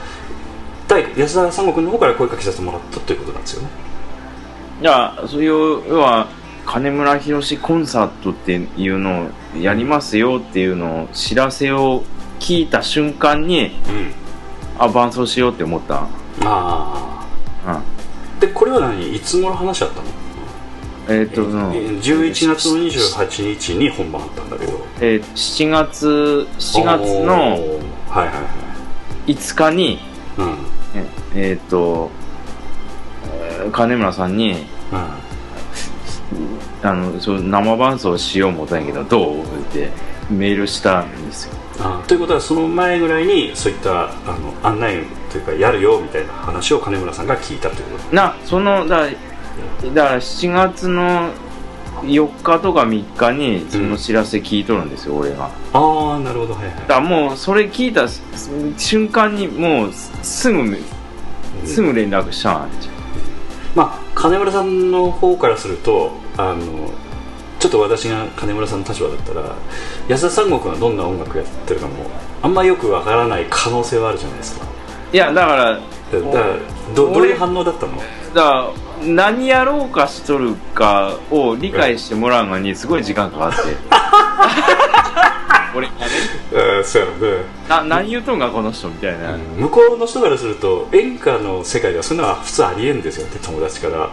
[0.87, 3.69] 対安田三悟君の方から声かけさせてもらったということなんですよね。
[4.81, 6.27] いやそういう要は
[6.65, 12.03] 金村博コンサートっていうのをやりますよっていうのを知らせを
[12.39, 14.13] 聞いた瞬間にうん。
[14.79, 16.07] あ伴奏しようって思った。
[16.43, 17.27] あ
[17.65, 17.71] うん。
[17.71, 17.81] あ
[18.39, 19.15] でこれは何？
[19.15, 20.03] いつ頃話し合ったの？
[21.09, 24.79] えっ、と、うん11月の28日に本番あったんだけど。
[25.01, 27.25] えー7月7月おー。
[27.25, 28.41] のはいはいは
[29.27, 29.31] い。
[29.33, 29.99] 5日に
[30.37, 30.55] うん。
[31.35, 32.09] えっ、と、
[33.33, 34.65] えー金村さんに
[36.83, 39.41] あのそう生伴奏しよう思ったんやけどどう？
[39.41, 39.89] って
[40.29, 41.53] メールしたんですよ。
[41.79, 48.15] あということはその前ぐらいにそういったあの案内というかやるよみたいな話を金村さんが聞いたということ？
[48.15, 49.07] なそのだ
[49.93, 51.31] だから7月の
[52.03, 55.49] 4日とか3日にその知らせ聞いとるんですよ、俺が。
[55.73, 56.75] ああなるほどはいはい。
[56.75, 58.07] だからもうそれ聞いた
[58.77, 60.77] 瞬間にもうすぐ
[61.65, 62.89] すぐ連絡したんじ
[63.75, 66.89] まあ金村さんの方からするとあの
[67.59, 69.55] ちょっと私が金村さんの立場だったら
[70.07, 71.93] 安田三国がどんな音楽やってるかも
[72.41, 74.65] あんまよくわからない可能性はあるじゃないですか。
[75.13, 75.79] いやだからだ
[76.19, 76.55] だから
[76.95, 77.97] どどういう反応だったの？
[77.97, 78.71] だから
[79.03, 83.57] 何やろうかしとるかを理解してもらうのにすごい時間かかって。
[85.73, 85.99] 俺がね
[86.51, 87.43] うんそうやろね。
[87.69, 94.09] な何言うとんかこの人みたいな、向こうの人からすると演歌の世界ではそんなのは普通ありえんですよって友達から。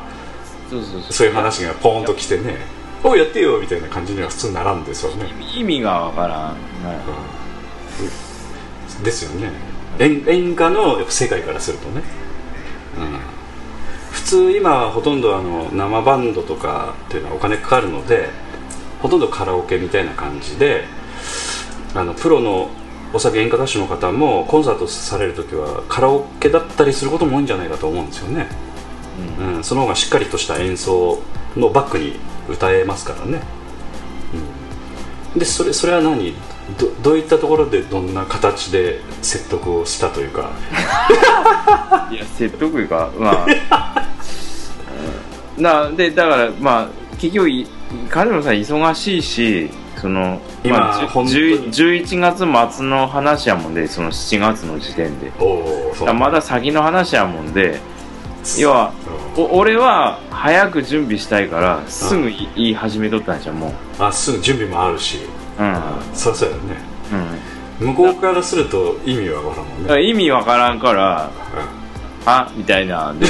[0.71, 1.13] そうそうそう。
[1.13, 2.59] そういう話がポーンと来てね
[3.03, 6.55] 「おうやってよ」みたいな感じには普通ならんですよね、意味がわからん、はい。
[8.97, 9.03] うん。
[9.03, 9.51] ですよね。
[9.99, 12.03] 演演歌の世界からするとね、
[12.99, 13.38] うん、普
[14.29, 18.29] 通今はほとんどあの生バンドとかっていうのはお金かかるので
[19.01, 20.85] ほとんどカラオケみたいな感じで
[21.95, 22.69] あのプロの
[23.15, 28.49] お酒演歌歌手の方もコンサートされる時はカラオケだったりすることも多いんじゃないかと思うんですよね、
[29.41, 29.65] うん。
[29.65, 31.23] その方がしっかりとした演奏
[31.57, 32.17] のバックに
[32.51, 33.41] 歌えますからね、
[35.33, 36.35] うん、でそれそれは何？
[36.79, 40.51] どどういったところでどんな形で説得をしたというか。
[42.13, 44.09] いや説得いうかまあうん
[45.59, 47.67] なでだからまあ結局い
[48.09, 51.39] 金村さん忙しいしその今まあ、本当に。
[51.39, 55.33] 10 11月末の話やもんでその7月の時点で。
[56.15, 57.81] まだ先の話やもんで
[58.59, 58.93] 要は
[59.37, 63.73] お俺は早く準備したいからすぐい言い始めとったんじゃんもう。
[63.99, 65.19] あすぐ準備もあるし。
[65.59, 65.83] うん。
[66.15, 66.63] そうそうやね。
[67.81, 67.89] うん。
[67.89, 71.31] 向こうからすると意味はわからんもんね、意味わからんから
[72.27, 73.13] あみたいな。
[73.13, 73.27] んで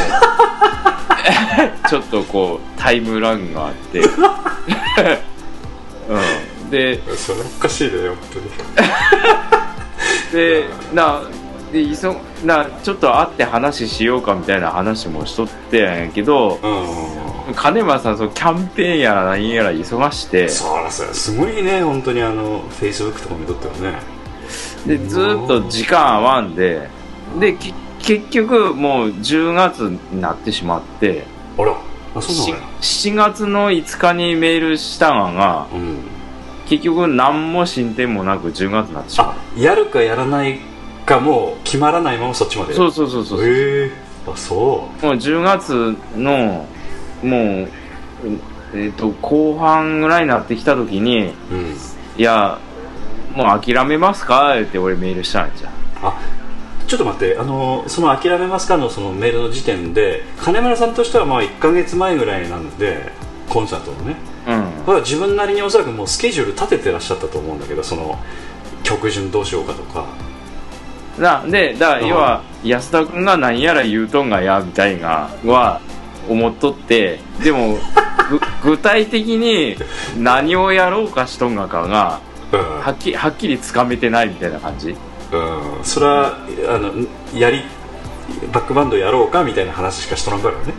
[1.89, 4.01] ちょっとこうタイムラグがあって。
[4.01, 4.05] う
[6.67, 6.71] ん。
[6.71, 8.19] でうん、それおかしいね本
[10.33, 11.23] でな
[11.73, 16.77] でいそなちょっと会って話しようかみたいな話もしとってやんやけど当に
[17.49, 17.55] うん。
[17.55, 20.49] 金村さんそのキャンペーンやら何やら忙して。
[20.49, 23.99] そらそらすごいね本当にあのフェイスブックとか見とってはね。
[24.87, 26.91] でずーっと時間合わんで。
[27.41, 27.73] でき
[28.09, 31.25] 結局もう10月になってしまって
[31.59, 31.73] あら
[32.15, 32.57] あそうなしの？
[32.57, 35.99] や7月の5日にメールしたのがうん。
[36.67, 40.59] 結局何も進展もなく10月になってしまあやるかやらない
[41.05, 42.73] かもう決まらないままそっちまで？
[42.73, 43.91] うそうそうそうそう、へえ。
[44.27, 46.67] あそもう10月の
[47.23, 47.69] もう
[48.75, 51.77] えっ、と後半ぐらいになってきた時にううん。
[52.19, 52.59] いや
[53.35, 54.59] もう諦めますか？
[54.61, 55.73] って俺メールしたんじゃん。
[56.03, 56.21] あ
[56.89, 63.13] ちょっと待ってあのその「諦めますか?」のそのメールの時点で金村さんとしてはまあ1か月前ぐらいなんで
[63.49, 64.17] コンサートのね。
[64.87, 65.01] うん。
[65.03, 68.19] 自分なりにおそらくもうスケジュール立ててらっしゃったと思うんだけどその
[68.83, 70.07] 曲順どうしようかとか。
[71.19, 72.07] なでだからうん。
[72.07, 75.81] 要は安田君が何やら言うとんがやみたいなは
[76.29, 77.79] 思っとってでも
[78.63, 79.77] ぐ具体的に
[80.17, 82.21] 何をやろうかしとんがかが
[82.53, 82.61] うん。
[82.81, 84.95] はっきはっきりつかめてないみたいな感じ？
[85.33, 85.85] うん。
[85.85, 86.39] それは
[86.69, 86.93] あの
[87.39, 87.63] やり
[88.53, 90.75] バックバンドやろうかみたいな話しかしとらんからね。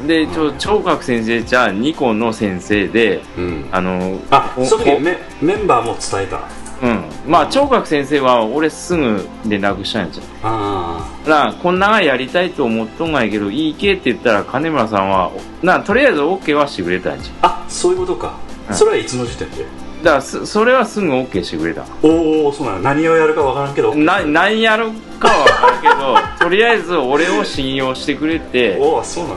[0.00, 0.06] うん。
[0.06, 3.68] でちょ聴覚先生じゃニコンの先生でうん。
[3.70, 6.40] あのおあその時おメメンバーも伝えた。
[6.82, 7.04] うん。
[7.26, 10.26] まあ聴覚先生は俺すぐ連絡したんやじゃん。
[10.42, 15.30] あなこんながやりたいと思っとんがやけどいいけって言ったら金村さんは
[15.62, 18.74] なとりあえず OK はしてくれたんじゃあそういうことか、うん。
[18.74, 19.64] それはいつの時点で？
[20.04, 21.84] だからそそれはすぐ OK してくれた。
[22.02, 22.80] おおそうなの。
[22.80, 23.94] 何をやるかわからんけど。
[23.94, 29.36] な何やるかは分からんけど とりあえず俺を信用してくれておおそうなの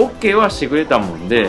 [0.00, 1.48] よ OK はしてくれたもんで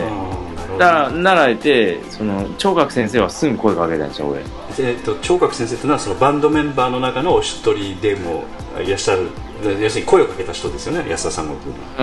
[0.78, 4.42] だからならえてその聴覚先生はすぐ声かけたんですよ俺。
[4.86, 8.44] えっと聴覚先生っていうのはそのバンドメンバーの中のお一人でも
[8.84, 9.28] いらっしゃる
[9.62, 11.54] 要するに声をかけた人ですよね安田さんが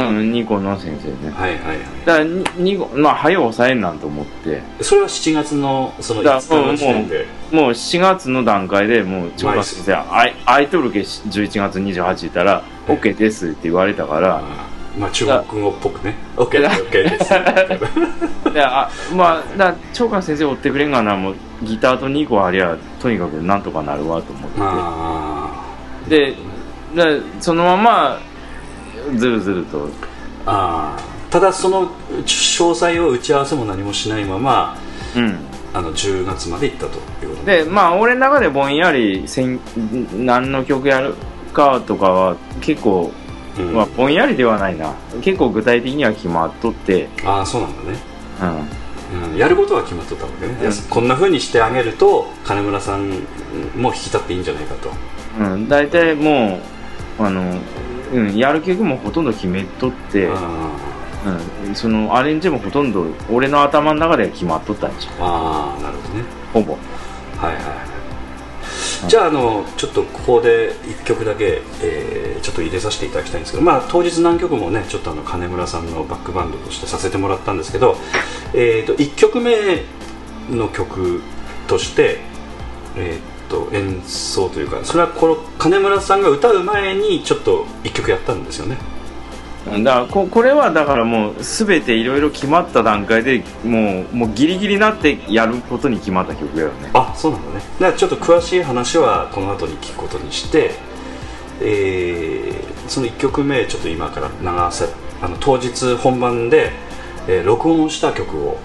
[0.10, 1.32] うんニコの先生ね。
[1.32, 1.78] はいはいはい。
[2.06, 4.62] だからにニコまあ早う抑えんなんと思って。
[4.82, 7.28] それは7月のそのだ5日の時点で。
[7.52, 14.42] もう7月の段階でもう聴覚先生あい空いとるけ11月28言ったら OK ですって言われたから。
[14.98, 16.16] まあ中国語っぽくね。
[16.36, 18.52] OK です OK です。
[18.54, 24.58] であまあだから聴覚先生追ってくれんがなもうギターと2個ありゃとにかくなんとかなるわと思って。
[24.60, 25.66] あ。
[26.10, 26.36] で
[26.96, 28.20] でそのまま
[29.18, 29.88] ずるずると。
[29.88, 29.92] ー
[30.46, 30.98] あ。
[31.00, 31.90] ーただその
[32.24, 34.78] 詳細を打ち合わせも何もしないまま
[35.16, 35.38] うん。
[35.74, 39.60] あの10月まで行ったということでまあ俺の中でぼんやりせん
[40.26, 41.16] 何の曲やる
[41.54, 43.12] かとかは結構、
[43.58, 43.74] うん。
[43.74, 44.94] まあ、ぼんやりではないな。
[45.22, 47.10] 結構具体的には決まっとって。
[47.26, 48.00] ああそうなんだね。
[48.42, 49.32] うん。
[49.32, 50.74] うん、やることは決まっとったわけね、うん。
[50.90, 53.10] こんな風にしてあげると金村さん
[53.76, 54.92] も引き立っていいんじゃないかと。
[55.40, 56.75] うん、大体もう
[57.20, 57.60] あの、
[58.14, 60.72] うん、やる曲もほとんど決めとって、あ
[61.68, 66.24] うん、そのアレンジもほとんど俺の頭の中では決まっとったんじゃんああなるほどね。
[66.54, 66.74] ほぼ。
[66.74, 67.72] はいはいは
[69.06, 69.10] い。
[69.10, 77.96] じゃああのちょっとここで1曲だけ、えーちょっと入れさせていただきたいんですけど、まあ、当日何曲もねちょっとあの金村さんのバックバンドとしてさせてもらったんですけど、
[78.54, 79.84] えー、と1曲目
[80.52, 81.24] の曲
[81.68, 82.20] として、
[82.96, 88.78] えー、と演奏というかそれはこの金村さんが歌う前にちょっと1曲やったんですよね。
[89.84, 96.92] だからここれはだからもう全ていろいろ決まった段階でもうもうギリギリになってやることに決まった曲だよね。
[96.94, 97.66] あそうなんだね。
[97.80, 100.72] だからちょっと詳しい話はこの後に聞くことにして、
[101.62, 104.86] えーその1曲目ちょっと今から流せ
[105.20, 106.72] あの当日本番で、
[107.28, 108.60] えー録音した曲を、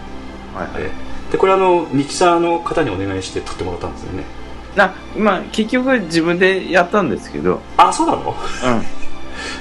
[0.54, 0.82] はいはい。
[0.82, 4.24] えーでこれあのミキサーの方にお願いして撮ってもらったんですよね
[4.76, 7.60] なまあ結局自分でやったんですけど。
[7.76, 8.34] あそうなの？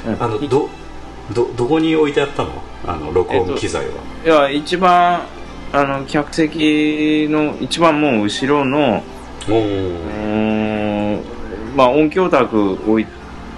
[0.06, 0.24] うん、うん。
[0.24, 0.70] あのど
[1.34, 2.52] どどこに置いてあったの？
[2.86, 3.92] あの録音機材は、
[4.26, 5.22] いや一番
[5.74, 9.04] あの客席の一番もう後ろの
[9.48, 11.16] うー。
[11.18, 11.24] ん
[11.76, 13.06] まあ音響卓置い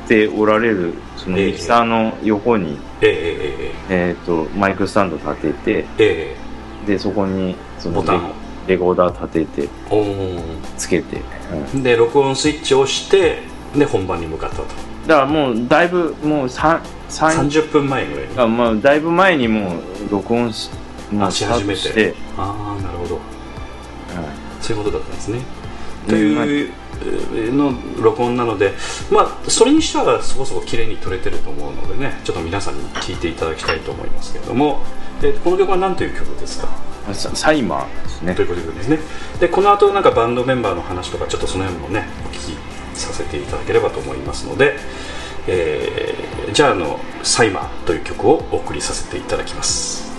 [0.08, 4.12] ておられるそのええミキサーの横に、ええ。
[4.12, 6.36] えー、とマイクスタンド立ててええ
[6.84, 6.88] え。
[6.88, 8.34] でそこにそのボタンを
[8.72, 9.70] レレコーダー立てて
[10.78, 11.22] つけて、
[11.74, 11.84] うん。
[11.84, 13.40] で録音スイッチを押して
[13.76, 14.64] で本番に向かったと。
[15.08, 18.28] だからもうだいぶもう3 3 30分前ぐらい。
[18.28, 20.70] にあまあだいぶ前にもう録音し
[21.32, 22.14] し始めて。
[22.38, 23.16] ああなるほど。
[23.16, 23.22] うん
[24.62, 25.40] そういうことだったんですね。
[26.06, 26.72] うんという
[27.04, 28.74] えーの録音なので、
[29.12, 34.82] まあ、それにしてはそこそこ綺麗に撮れてると思うのでねちょっと皆さんに聴いていただきたいと思いますけれども、
[35.24, 36.91] えーこの曲は何という曲ですか？
[37.14, 38.36] サイマーですね。
[38.36, 39.00] ということですね。
[39.40, 44.76] でこの後なんかバンドメンバーの話とかちょっとその辺もねお聞きさせていただければと思いますので、
[45.48, 50.11] えーじゃああの「サイマー」という曲をお送りさせていただきます。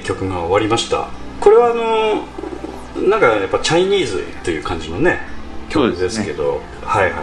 [0.00, 1.08] えー曲が終わりました。
[1.40, 5.20] これはあのなんかやっぱチャイニーズという感じのね
[5.68, 6.60] 曲ですけど。
[6.82, 7.22] はいはい。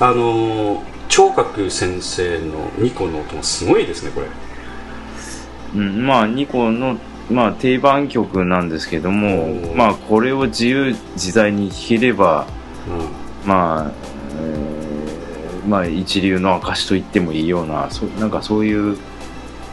[0.00, 4.26] あの聴覚先生のニコの音がすごいですねこれ。
[5.74, 6.98] うん、まあニコの
[7.30, 12.46] まあ定番曲なんですけどもまあこれを自由自在に弾ければ
[13.44, 13.92] うまあ、
[14.38, 18.98] えーまあ一流の証と言ってもいいようなそなんかそういう、ん。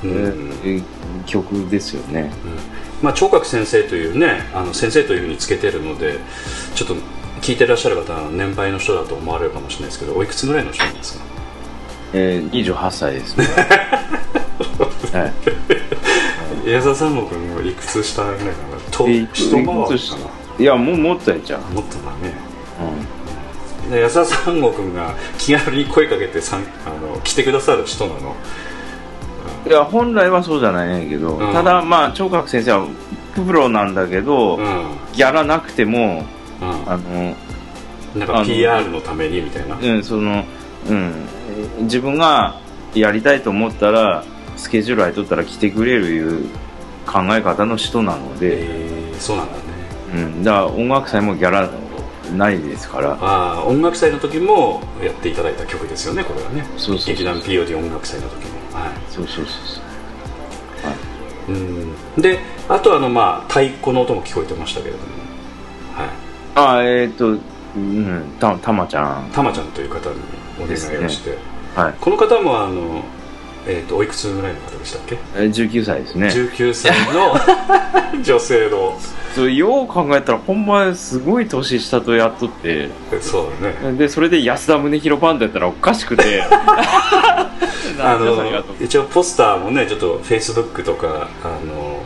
[0.03, 0.83] えうんー
[1.31, 2.31] 曲ですよね。
[3.01, 6.19] まあ、聴覚先生というねあの先生というふうにつけてるので
[6.75, 6.95] ちょっと
[7.41, 11.25] 聞いてらっしゃる方は年配の人だと思われるかもしれないですけどおいくつぐらいの人なんですか？
[12.13, 13.45] えー、28歳ですね。
[15.13, 15.31] は
[16.65, 16.69] い。
[16.69, 18.53] 矢沢さんも君もいくつ下ぐらいかな？
[19.15, 19.97] 一回
[20.59, 22.35] いやもうもっとやっちゃう、なもっとだね。
[23.85, 23.91] うん。
[23.91, 28.35] で矢沢さんご君が気軽に声かけてさんあの来てくださる人なの
[29.67, 31.53] いや本来はそうじゃないねんけど、うん。
[31.53, 32.87] ただまあ聴覚先生は
[33.35, 34.85] プロなんだけど、うん。
[35.13, 36.23] ギャラなくても
[36.59, 37.35] あの
[38.15, 39.77] うんなんか PR のためにみたいな？
[39.77, 40.43] うんその
[40.89, 41.13] うん。
[41.81, 42.59] 自分が
[42.93, 44.23] やりたいと思ったら
[44.57, 46.49] スケジュール空いとったら来てくれるいう
[47.05, 49.61] 考え方の人なので、えーそうなんだね。
[50.15, 51.69] うん、だから音楽祭もギャラ
[52.35, 53.17] ないですから。
[53.21, 56.63] ああ音楽祭の時もやっていただいた曲ですよねこれはね。
[56.75, 59.55] そうそうそう劇団 POD 音楽祭の時もはいそうそうそう。
[61.47, 61.57] そうう
[62.19, 62.21] ん。
[62.21, 65.03] であとあのまあ太鼓の音も聞こえてましたけれども。
[65.93, 66.09] はい。
[66.55, 67.37] あえっ、と
[67.75, 69.29] うんたたまちゃん。
[69.33, 70.15] たまちゃんという方に
[70.59, 71.37] お願いをして、
[71.75, 71.93] はい。
[71.99, 73.03] この方もあの
[73.67, 76.27] えっ、とおいくつぐらいの方でしたっけ、え19歳ですね。
[76.27, 77.35] 19歳の
[78.23, 78.99] 女性の。
[79.35, 82.89] そうよう考えたらほんますごい年下とやっとって
[83.21, 83.97] そうだね。
[83.97, 86.43] でそれで安田宗弘バンドやったらおかしくて。
[87.99, 92.03] あのと一応ポスターもねちょっとフェイスブックとかあの、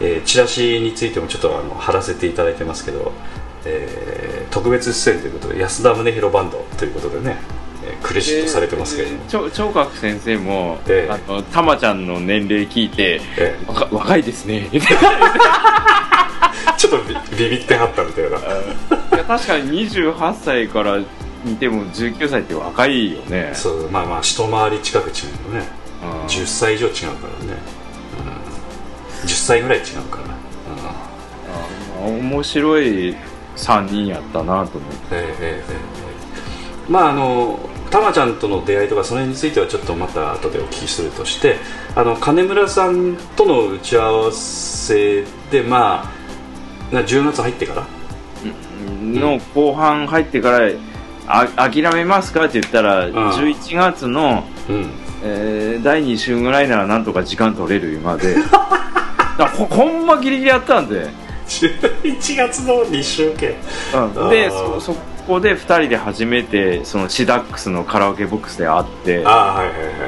[0.00, 3.12] えーチラシについてもちょっとあの貼らせていただいてますけど、
[3.64, 7.63] えー特別出演ということで安田宗弘バンドということでね、えー
[8.02, 11.12] クレジットされてますけれど聴覚先生も、ええ。
[11.12, 14.68] あのたまちゃんの年齢聞いてえ若若いですね。
[16.76, 18.38] ちょっとビビビってはったみたいな。
[19.16, 20.98] や確かに28歳から
[21.44, 23.52] 見ても19歳って若いよね。
[23.54, 25.12] そうまあまあ一回り近く違
[25.50, 25.68] うよね。
[26.02, 27.58] うん10歳以上違うからね、
[29.22, 30.24] うん、10歳ぐらい違うから、
[32.04, 32.16] うん。
[32.16, 33.16] あ面白い
[33.56, 34.78] 3人やったなと思って。
[35.12, 35.76] えええええ
[36.88, 36.90] え。
[36.90, 37.58] まああの
[37.94, 41.58] たまちゃんとの出会いとかそれについてはちょっとまた後でお聞きするとして
[41.94, 46.10] あの金村さんとの打ち合わせでま
[46.90, 47.86] あな10月入ってから？
[49.00, 50.72] の後半入ってから
[51.28, 53.12] あ諦めますかって言ったら、ん。
[53.12, 54.90] 11月の、うん。
[55.22, 58.34] えー第2週ぐらいならなんとか時間取れるよまで。
[59.38, 61.08] だほほんまギリギリやったんで、
[61.46, 63.30] 11月の2週
[63.92, 64.08] 間。
[64.16, 64.96] うん、でそそ
[65.26, 70.06] こで2人で初めてそのシダックスのカラオケボックスで会ってああはいはいはいは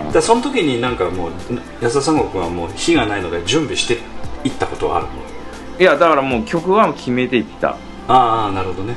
[0.00, 0.06] い。
[0.06, 0.12] うん。
[0.12, 1.32] でその時になんかもう
[1.80, 3.98] 安田三国はもう火がないので準備して
[4.44, 5.12] いったことはあるの？
[5.80, 7.76] いやだからもう曲は決めていった、
[8.08, 8.96] ああなるほどね。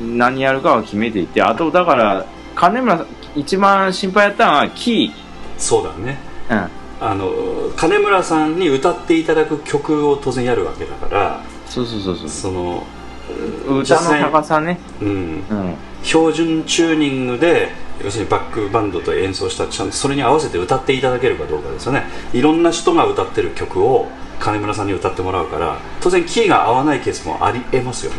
[0.00, 5.12] うん、何やるかは決めていってあとだから金村さん一番心配やったのはキ
[5.56, 6.18] そうだね。
[6.48, 6.70] ー、うん、
[7.00, 7.30] あの
[7.76, 12.28] 金村さんに歌っていただく曲を当然やるわけだからそうそうそうそう。
[12.28, 12.84] その
[13.68, 17.68] 歌の高さね、うん、うん、標準チューニングで
[18.02, 22.04] 要するにバックバンドと演奏したちゃんとそれに合わせて歌っていただけるかどうかですよね。
[22.32, 24.08] いろんな人が歌ってる曲を
[24.38, 28.18] 金村さんに歌ってもらうから当然キーが合わないケースもありえますよね。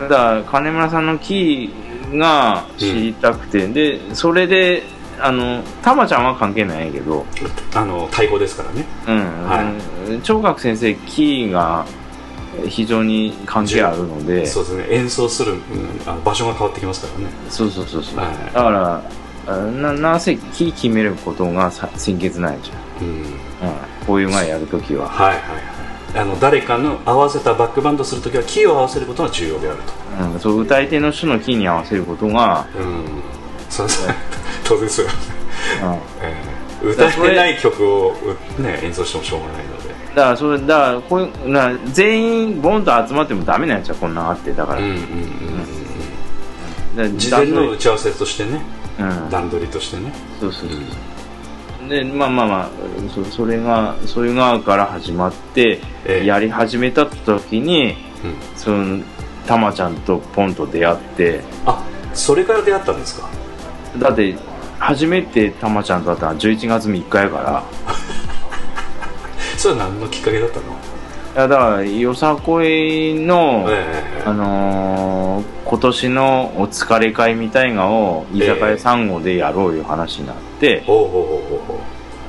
[0.00, 4.82] だから金村さんのキーが知りたくて、でそれで
[5.20, 7.24] あのたまちゃんは関係ないけど、
[7.74, 8.86] あの太鼓ですからね。
[9.06, 9.16] うん。
[9.46, 9.74] は
[10.08, 10.22] うん。
[10.22, 11.86] 聴覚先生キーが
[12.68, 14.46] 非常に関係あるので。
[14.46, 14.86] そうですね。
[14.90, 15.60] 演奏する、うん
[16.06, 17.30] あの場所が変わってきますからね。
[17.48, 18.28] そうそうそうそう、はい。
[18.52, 19.02] だから
[19.46, 23.06] あななぜキー決めることがさ先決なんじうん。
[23.06, 26.22] ゃん、うん、こういうがやるときは、はいはいはい。
[26.22, 30.24] あの誰かの合わせたバックバンドするときはキーを合わせることが重要であると。
[30.32, 33.04] うん、そう歌い手の人のキーに合わせることが、うん。
[33.68, 34.14] そうそう
[34.64, 35.10] 当然そうよ、
[35.82, 35.88] うん、
[36.22, 38.14] えー歌えない曲を、
[38.58, 39.64] うね、演奏してもしょうがない
[40.14, 45.00] だからそれだからこうな全員ボンと集まってもダメなやつはこんなんあってだから,、うんうんうん
[47.18, 48.60] 事前の打ち合わせとしてね。
[48.98, 49.30] うん。
[49.30, 50.12] 段取りとしてね。
[50.40, 50.76] そうそうそ
[51.86, 52.68] うでまあまあまあ
[53.14, 56.26] そそれがそういう側から始まって、ええ。
[56.26, 57.94] やり始めた時に
[58.24, 58.34] うん。
[58.56, 59.02] その
[59.46, 61.40] たまちゃんとポンと出会って。
[61.64, 61.82] あ
[62.12, 63.28] それから出会ったんですか？
[63.98, 64.36] だって
[64.80, 67.62] 初めてたまちゃんと会ったのは11月3日やから
[69.60, 70.72] それは何のきっかけだったの？
[70.72, 73.84] いやだからよさこいの、え
[74.18, 81.78] えあのー今年のお疲れ会みたいなを居酒屋3号でやろういう話になって、ほうほうほうほう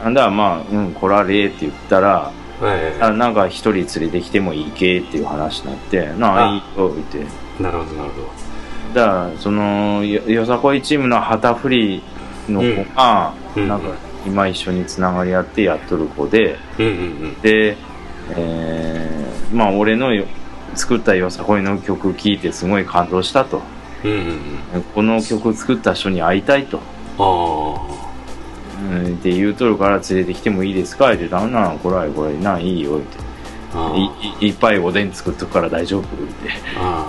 [0.03, 3.01] ほだからまあ、うん、来られって言ったら、うええ。
[3.01, 7.25] あなんか一人連れてきてもいいけっていう話になってなああいいよ言って。
[7.63, 8.27] なるほどなるほど。
[8.93, 12.03] だからそのよよさこいチームの旗振り
[12.47, 13.67] の子が、うん。
[13.67, 13.87] なんか
[14.25, 16.95] 今一緒につながり合ってやっとる子でうんうんう
[17.27, 17.41] ん。
[17.41, 17.77] で、
[18.29, 20.25] えーまあ俺のよ
[20.75, 23.61] 作ったよさこいの曲聴いてすごい感動したと。
[24.05, 24.17] うんうん
[24.75, 24.81] うん。
[24.95, 26.79] この曲作った人に会いたいと、
[27.19, 27.23] あ
[28.81, 31.13] うん、って言うとるから連れてきてもいいですか？
[31.13, 33.31] って旦那これこれないいよって。
[33.95, 36.01] いいいっぱいおでん作っとくから大丈夫。
[36.01, 36.13] って。
[36.77, 37.05] あ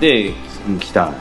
[0.00, 0.32] で
[0.80, 1.08] 来た。
[1.08, 1.14] うん。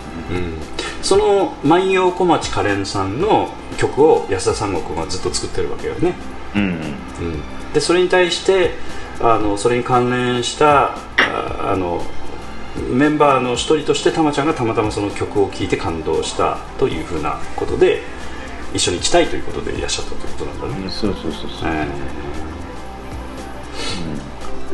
[1.02, 6.14] その万葉小町カレンさんの曲を安田三国がずっと作ってるわけよね。
[6.56, 6.62] うん。
[6.62, 8.72] うん、でそれに対して
[9.20, 12.04] あのそれに関連したああの
[12.92, 18.04] メンバーの一人としてたまちゃんがたまたまその曲を聴いて感動したというふうなことで
[18.74, 21.88] 一緒に行きたいということでいらっしゃったということなんだね、うんそうそうそうそう、え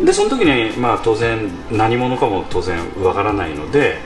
[0.02, 0.06] え。
[0.06, 4.00] でその時に、まあ、当然何者かも当然わからないので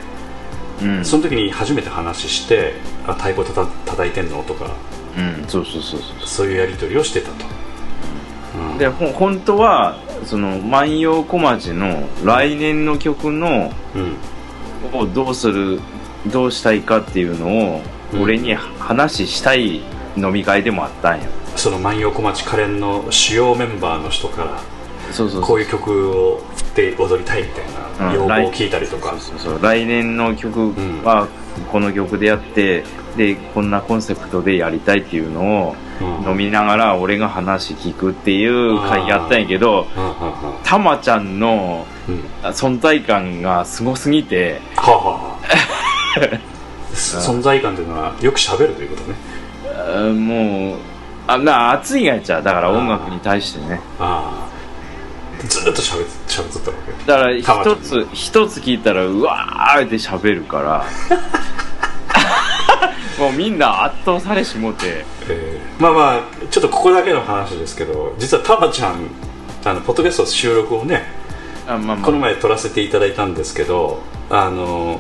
[0.81, 1.05] うん。
[1.05, 2.73] その時に初めて話して
[3.07, 4.65] 「あ太鼓たた叩いてんの?」とか。
[5.17, 5.45] うん。
[5.47, 6.27] そうそうそうそう。
[6.27, 7.45] そういうやり取りをしてたと、
[8.71, 14.99] うん、でほ本当はその万葉小町の来年の曲のうん。
[14.99, 15.79] をどうする
[16.27, 17.81] どうしたいかっていうのを
[18.13, 18.21] うん。
[18.21, 19.81] 俺に話したい
[20.15, 21.23] 飲み会でもあったんよ。
[21.55, 24.51] その万葉小町カレンの主要メンバーの人から
[25.11, 27.79] そうそうこういう曲を振って踊りたいみたいな。
[27.79, 29.15] うん要望を聞いたりとか、
[29.61, 30.73] 来年の曲
[31.03, 31.27] は
[31.71, 32.83] この曲でやって
[33.15, 36.29] でこんなコンセプトでやりたいっていうのをうん。
[36.31, 40.63] 飲みながら俺が話聞くっていう会やったんやけどうんうんうん。
[40.63, 42.19] たまちゃんのうん。
[42.49, 44.61] 存在感がすごすぎて
[46.93, 49.15] 存在感というのはよく喋るということね。
[49.73, 50.77] あもう
[51.27, 53.81] あな熱いやつやだから音楽に対してね。
[53.99, 54.56] ああ
[55.47, 56.91] ずっと喋っ喋っとったわけ。
[57.05, 60.85] だから一つ一つ聞いたらうわーって喋るから。
[63.19, 65.05] もうみんな圧倒されしもて。
[65.29, 69.09] えーまあまあちょっとここだけの話ですけど実はたまちゃん
[69.63, 71.03] あのポッドキャスト収録をね
[71.67, 74.99] あまあまこの前撮らせていただいたんですけどあの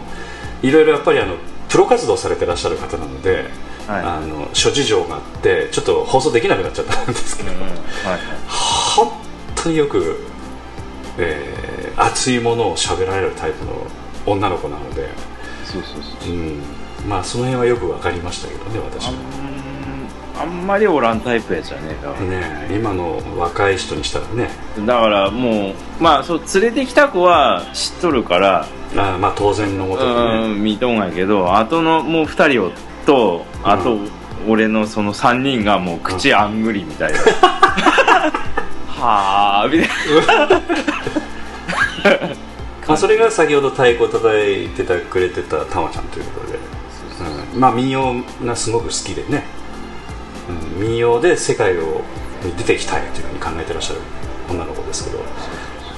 [0.61, 1.35] いろいろやっぱりあの
[1.69, 3.45] プロ活動されてらっしゃる方なので、
[3.89, 4.03] あはい。
[4.03, 8.19] あの諸事情があってちょっと放送できなくなっちゃったんですけど、うんはいはい。
[8.95, 9.11] 本
[9.55, 10.26] 当によく、
[11.17, 11.67] えー
[11.99, 13.71] 熱いものを喋られるタイプの
[14.27, 15.09] 女の子なので、
[15.65, 16.31] そうそうそう。
[16.31, 16.61] うん、
[17.07, 19.21] まあその辺はよく分かりましたけどね私あもん
[20.39, 22.21] あんまりおらんタイプやつやねだから。
[22.21, 24.49] ね今の若い人にしたらね。
[24.85, 28.67] だからもうまあそう連れてきた子は知っとるから。
[28.95, 30.45] あまあ当然のことでね。
[30.45, 32.71] うん見とんやけど後のもう2人を
[33.07, 33.97] とあと
[34.47, 37.19] 俺のその3人がもう口あんぐりみたいな
[38.99, 39.89] はあみたい
[42.19, 42.35] な。
[42.87, 46.59] まあ、それが先ほど太鼓を叩いてたくれてたたまちゃんということで、
[47.53, 47.59] うん。
[47.59, 49.43] まあ民謡がすごく好きでね、
[50.77, 50.81] うん。
[50.81, 52.01] 民謡で世界を
[52.43, 53.99] に出ていきたいというふうに考えてらっしゃる
[54.49, 55.19] 女の子ですけど、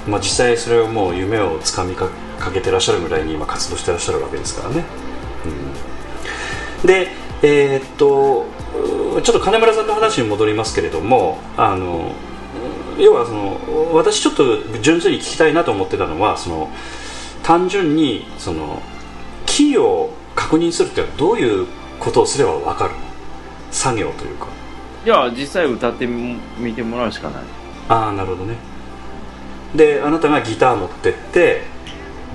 [0.08, 4.86] まあ、実際それをもう夢をつかみかかけてらっしゃるぐらいに今活動してらっしゃるわけですからね、
[6.82, 6.88] うん。
[6.88, 7.10] で
[7.44, 8.46] えーっと
[9.18, 12.14] うちょっと金村さんの話に戻りますけれどもあの
[13.00, 14.44] 要はその私ちょっと
[14.82, 16.70] 純粋に聞きたいなと思ってたのはその
[17.44, 18.82] 単純にその
[19.46, 21.68] キーを確認するってどういう
[22.00, 22.94] ことをすれば分かる？
[22.94, 23.00] の
[23.72, 24.48] 作業というか。
[25.06, 27.44] じゃあ実際歌ってみてもらうしかない。
[27.88, 28.56] ああなるほどね。
[29.76, 31.64] であなたがギター持ってって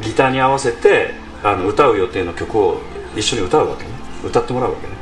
[0.02, 2.80] ギターに合わせてあの歌う予定の曲を
[3.16, 3.90] 一緒に歌うわけね。
[4.24, 4.94] 歌ってもらうわけね。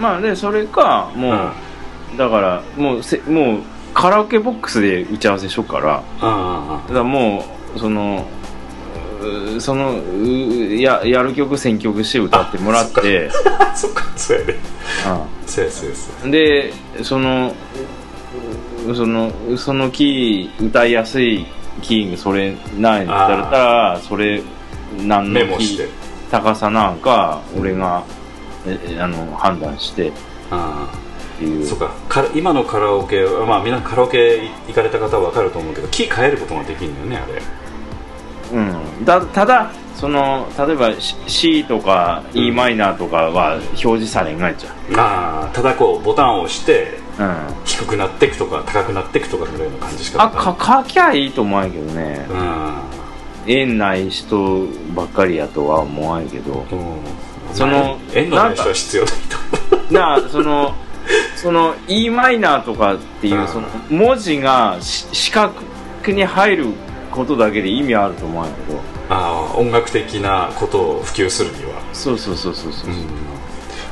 [0.00, 3.62] まあねそれかもう、だからもうせもう
[4.02, 7.44] カラオケボックスで打ち合わせしよっからあだも
[7.76, 8.26] うその
[9.54, 13.30] うそのうややる曲選曲して歌ってもらって
[13.60, 14.54] あそっか そうやね。
[14.54, 16.26] うそうやそうやそうや。
[16.26, 16.72] んで
[17.04, 17.54] その
[18.88, 21.46] うそのそのキー歌いやすい
[21.80, 24.42] キーがそれないんだったらそれ
[25.00, 25.88] 何のキー
[26.28, 28.02] 高さなんか俺が
[28.66, 30.08] ええあの判断して。
[30.08, 30.12] っ
[30.50, 30.88] あ
[31.38, 31.64] ていう。
[31.64, 31.90] あそうか。
[32.08, 37.42] か今のカラオケはまあみんなカラオケ行かれた方は分かると思うけどキー変えることができるんだよねあれ。
[38.52, 52.26] うん、だただその例えば C- とか e マイナーとかは表示されんがいじああただこうボタンを押してゃん、うん、低くなっていくとか高くなっていくとかぐらいの感じしかあか書きゃいいと思うんやけどね。
[52.30, 52.74] うん。
[53.44, 56.64] 縁ない人ばっかりやとは思わんやけど。
[56.70, 56.98] うん。
[57.54, 59.14] その縁のない人は必要ない
[59.88, 60.74] となあその
[61.42, 66.66] その e マイナーとかっていうその文字がし視覚に入る
[67.10, 68.80] ことだけで意味あると思うんやけど。
[69.08, 71.82] ああ音楽的なことを普及するには。
[71.92, 72.90] そうそうそうそうそう、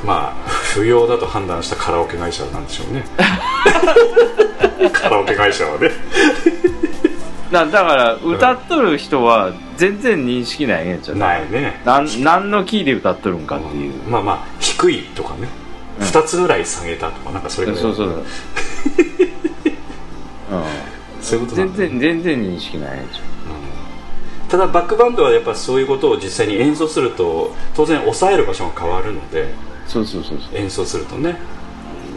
[0.04, 3.04] まあ不要だと判断したカラオケ会社なんでしょうね。
[4.92, 5.90] カラオケ会社はね。
[7.50, 11.82] だだから歌っとる人は全然認識ないんやじゃんないね。
[11.84, 15.69] なん何のキーで歌っとるんかっていう、まあまあ低いとかね、二
[16.00, 17.80] 2つぐらい下げたとかなんかそれぐらい。
[17.80, 18.10] そうそうう。
[18.16, 18.24] ん。
[21.20, 23.20] そういうことなんだ全然全然認識ないやつ
[24.50, 29.54] ただバックバンドはやっぱそういうことを実際に演奏すると当然抑える場所が変わるので
[29.86, 30.58] そうそうそうそう。
[30.58, 31.36] 演奏するとね。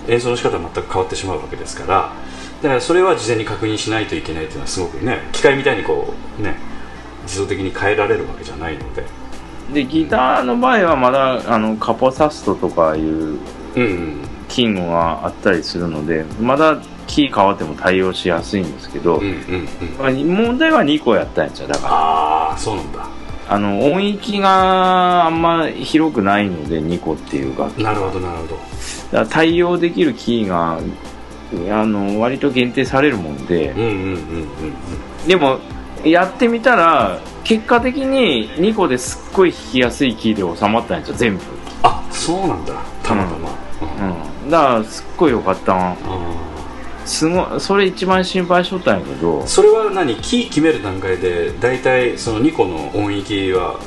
[0.07, 2.11] 演奏の仕方は全く変わってしまうわけですから。
[2.61, 6.55] だからそれは事前に確認しないといけないっていうのはすごくね機械みたいにこうね
[7.23, 9.05] 自動的に変えられるわけじゃないので。
[9.73, 13.39] でギターの場合はまだあのカポサストとかいう
[13.75, 14.17] うんうん。
[14.49, 19.67] キングがあったりするのでまだキー変わっても対応しやすいんですけど、うんうんうん。
[19.97, 20.11] まあ
[20.45, 23.07] 問題は2個やったんやっちゃだからああそうなんだ。
[23.49, 27.69] あの音域があんま広くないので2個っていうか。
[27.77, 28.55] なるほどなるほど。
[28.55, 28.65] だか
[29.11, 33.71] ら対応できるキーがあの割と限定されるもんで。
[33.71, 34.17] うんうんうんうん
[35.27, 35.59] でも
[36.03, 41.43] やってみたら結果的に2個ですっごい弾きやすいキーで収まったんやつよ全部。
[41.81, 42.73] あそうなんだ。
[43.03, 43.62] たまたま、うんうん
[44.49, 45.97] だからすっごい良かったなあ
[47.05, 49.41] すごいそれ一番心配しとったんやけど。
[49.41, 50.15] ーそれは何？
[50.15, 53.79] キー決める段階で大体その2個の音域は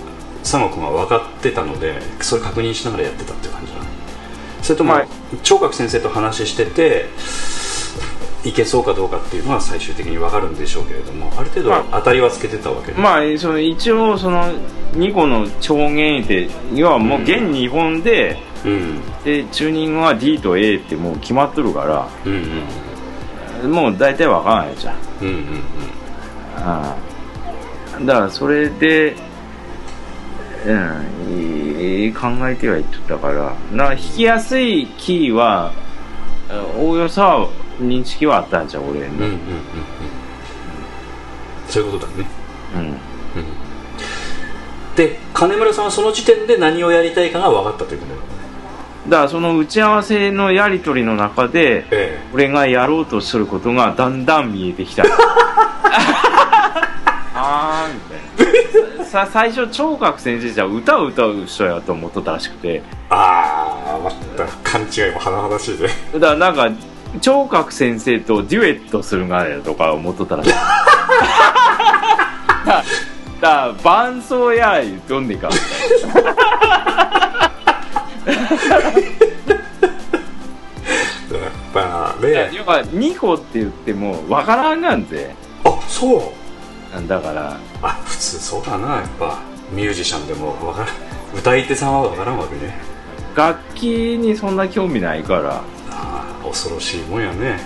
[0.43, 3.85] 佐野君は分かってたのでそれ確認しながらやってたって感じなの？
[4.63, 5.09] それとも、はい。
[5.43, 7.07] 聴覚先生と話してて
[8.45, 11.85] いけそうかどうかっていうのは最終的に分かるんでしょうけれどもある程度まあ。
[11.99, 14.53] 当たりはつけてたわけで、まあその一応その
[14.93, 19.01] 2個の調弦って要はもう弦2本で、うん。
[19.25, 22.49] でチューニングは D と A ってもう決まっとるかうんうん
[23.63, 24.97] らもう大体わからないじゃん。
[25.23, 25.43] うんうんうん。
[26.57, 28.05] ああ。
[28.05, 29.17] だからそれで
[30.67, 31.07] うん
[31.81, 33.55] いい考えてはいっとったから。
[33.73, 35.73] なんか弾きやすいキーは
[36.79, 37.49] おおよそは
[37.81, 39.07] 認識はあったんじゃん俺の。
[39.07, 39.39] うんうんうんうん。
[41.69, 42.27] そういうことだね。
[42.75, 42.97] うん。
[44.97, 48.36] で金村さんはその時点で何をやりたいかが分かったということ
[49.09, 55.05] だからその打ち合わせのやり取りの中でえ俺がやろうとすることがだんだん見えてきた。
[57.35, 58.19] あーみたい
[58.99, 59.05] な。
[59.05, 62.69] さ最初聴覚先生じゃ歌を歌う人やと思っとったらしくて。
[62.75, 66.69] えああまた勘違いも甚だしいねだからなんか
[67.21, 70.51] 聴覚先生とデュエットするがやとか思っとったらしい。
[72.67, 72.83] だ
[73.41, 75.49] だ伴奏や言うとんねんか
[78.27, 78.37] やっ
[81.73, 82.51] ぱね。
[82.53, 85.35] 要は2個って言ってもわからんがんぜ。
[85.65, 86.23] あそう。
[87.09, 87.59] だから。
[87.83, 89.39] あ普通そうだなやっぱ。
[89.73, 90.89] ミュージシャンでもわからん。
[91.37, 92.75] 歌い手さんは分からんわけね。
[93.35, 95.63] 楽器にそんな興味ないから。
[95.91, 97.59] ああ恐ろしいもんやね、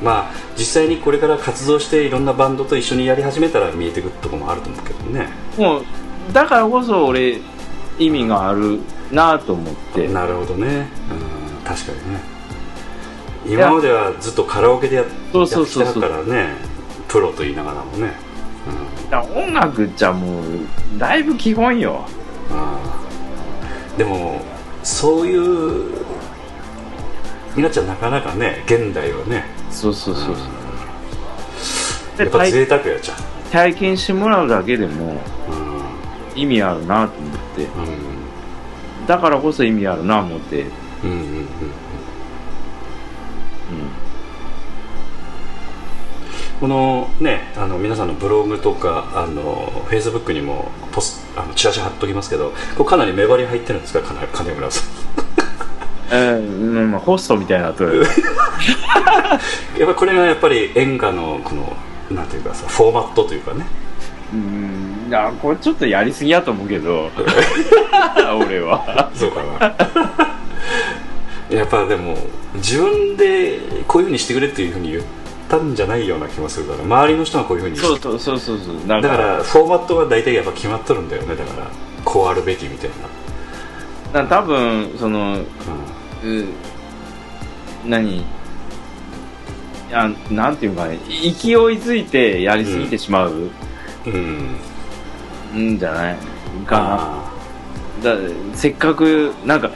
[0.00, 5.28] うん、まあ実際にこれから活動していろんなバンドと一緒にやり始めたら見えてくるとこもあると思うけどね。
[5.56, 5.84] もう
[6.32, 7.40] だからこそ俺
[7.98, 8.80] 意味がある
[9.10, 10.08] なと思って。
[10.08, 10.88] なるほどね、
[11.58, 12.20] うん、確かにね。
[13.46, 16.54] 今まではずっとカラオケでやってきたからね。
[17.08, 18.12] プロと言いながらもね、
[19.10, 20.44] だから音楽じゃもう
[20.98, 22.04] だいぶ基本よ。
[23.96, 24.42] でも
[24.82, 25.94] そういう
[27.54, 29.44] みなちゃんなかなかね現代はね。
[29.70, 30.36] そうそうそうそう。
[32.18, 33.16] やっぱ贅沢やじゃん。
[33.52, 35.18] 体験してもらうだけでもう
[36.34, 37.36] 意味あるなと思って。
[37.36, 39.06] んうん。
[39.06, 40.62] だからこそ意味あるな思って。
[41.04, 41.46] うんうんうん
[46.60, 54.00] このねあの皆さんのブログとかあのフェイスブックにもポスあのチラシ貼っときますけどこれかなり目張り入ってるんですか？
[54.00, 54.84] 金金村さん。
[56.10, 57.90] えーうんまあ、ホストみたいなとや。
[58.06, 61.76] っぱりこれがやっぱり演歌のこの
[62.10, 63.66] なんていうかさフォーマットというかね。
[64.32, 64.65] うん
[65.06, 67.10] いやこれちょっとやりすぎやと思うけど。
[68.38, 69.10] 俺は。
[69.14, 69.42] そうか
[71.50, 71.56] な。
[71.56, 72.16] やっぱでも
[72.54, 75.02] 自分でこういうふうにしてくれっていうふうに言っ
[75.48, 76.82] たんじゃないような気もするから。
[76.82, 78.58] 周りの人がこういうふうにそうそうそうそう。
[78.86, 81.36] だだからフォーマットは大体やっぱ決まっとるんだよね。
[81.36, 81.66] だから
[82.04, 82.90] こうあるべきみたい
[84.12, 86.46] な、な多分そのうう
[87.84, 88.24] 何
[89.92, 90.98] あなんていうかね。
[91.08, 93.50] 勢いづいてやりすぎてしまう、ん、
[94.06, 94.56] うん、
[95.56, 96.16] んじゃない？
[96.66, 96.76] か。
[96.78, 97.32] あ
[98.04, 98.18] なだ
[98.54, 99.70] せっかくなんか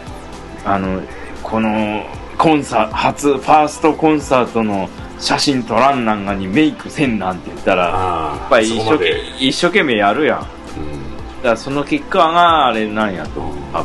[0.65, 1.01] あの
[1.43, 2.05] この
[2.39, 8.97] コンサ初ファーストコンサートの写真撮らんなんがにメイクせんなんて言ったらやっぱり一生
[9.39, 10.41] 一生懸命やるやん。
[10.41, 13.41] だかうんらその結果があれなんやと。
[13.41, 13.85] 思うあ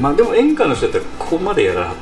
[0.00, 1.94] まあでも演歌の人だったらここまでやら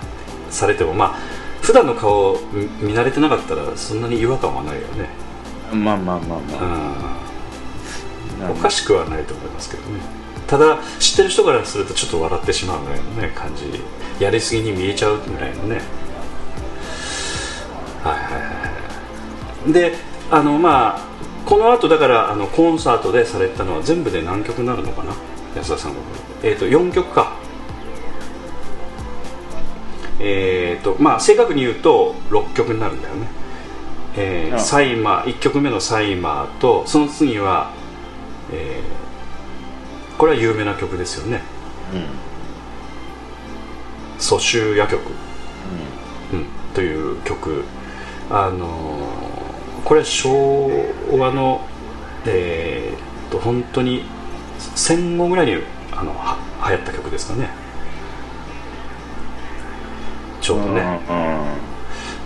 [0.50, 1.18] されてもまあ
[1.60, 2.38] 普段の顔
[2.80, 5.08] 見慣れてなかったらそんなに違和感はないよね、
[5.72, 7.19] まあまあまあまあ、うん、
[8.48, 10.00] おかしくはないと思いますけどね。
[10.46, 13.64] ただ知ってる人からするとちょっと笑ってしまうぐらいのね感じ。
[14.22, 15.80] やりすぎに見えちゃうぐらいのね。
[18.02, 19.72] はいはいはいはい。
[19.72, 19.94] で
[20.30, 21.00] あのまあ
[21.46, 25.14] この後だからあのコンサートでされたのは全部で何曲になるのかな？
[25.56, 25.98] 安田さんが
[26.42, 27.36] えっ、と4曲か。
[30.20, 33.26] えっ、とまあ正確に言うと6曲になるんだよね。
[34.16, 37.72] えーあサイマー1曲目のサイマーとその次は、
[38.52, 39.10] えー
[40.18, 41.40] これは有名な曲ですよね
[44.18, 45.00] 「蘇州夜曲」
[46.34, 46.46] うん。
[46.74, 47.64] という曲。
[48.30, 50.70] あのーこれは昭
[51.10, 51.62] 和の
[52.26, 54.04] えーっと本当に
[54.74, 55.56] 戦後ぐらいに
[55.90, 56.36] あのは
[56.68, 57.48] 流行った曲ですかね。
[60.42, 61.00] ちょうどね、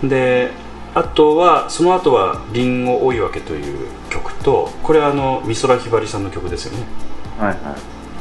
[0.03, 0.51] で
[0.93, 6.85] あとはその後は「リンゴ追い分け」という曲とこれはあの美空ひばりさんの曲ですよね、
[7.37, 7.57] はいはい。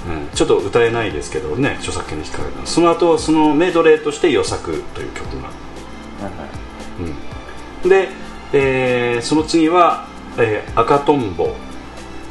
[0.06, 5.50] うん、ちょっと歌えないですけどね著作権に引っかかるのその後そのメドレーとして「予作」という曲が、
[7.82, 8.08] うん、で、
[8.52, 11.54] えーその次は、えー赤とんぼ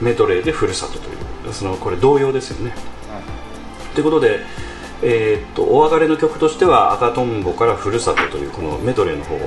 [0.02, 1.14] メドレーで「ふるさと」とい
[1.50, 2.76] うそのこれ同様ですよね、
[3.94, 4.02] とい。
[4.02, 4.42] うことで、
[5.02, 9.40] えーっとお別れの曲としては「赤とんぼからふるさと」というこのメドレーの方を、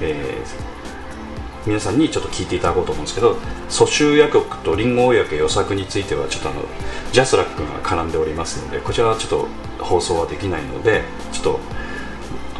[0.00, 0.83] えー
[1.66, 3.36] 皆さんにちょっと聞いていただこうと思うんですけど
[3.68, 6.62] 蘇州夜曲とリンゴ追い分け予作についてはちょっとあの
[7.12, 9.48] ジャスラックが絡んでおりますのでこちらはちょっと
[9.82, 11.02] 放送はできないので
[11.32, 11.60] ちょっと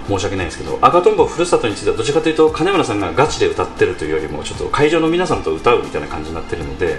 [0.09, 6.99] 申し訳ないんですけど赤とんぼふるさとについてはどちらかというと金村さんがガチで歌ってるというよりもちょっと会場の皆さんと歌うみたいな感じになってるので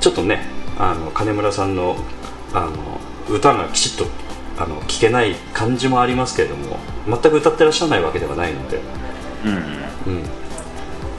[0.00, 0.46] ちょっとね
[0.78, 1.96] あの金村さんの
[2.52, 4.06] あの歌がきちっと
[4.58, 8.80] あの聞けない感じもありますけれども全く歌ってらっしゃらないわけではないので、
[9.44, 9.85] うん。
[10.06, 10.22] うん、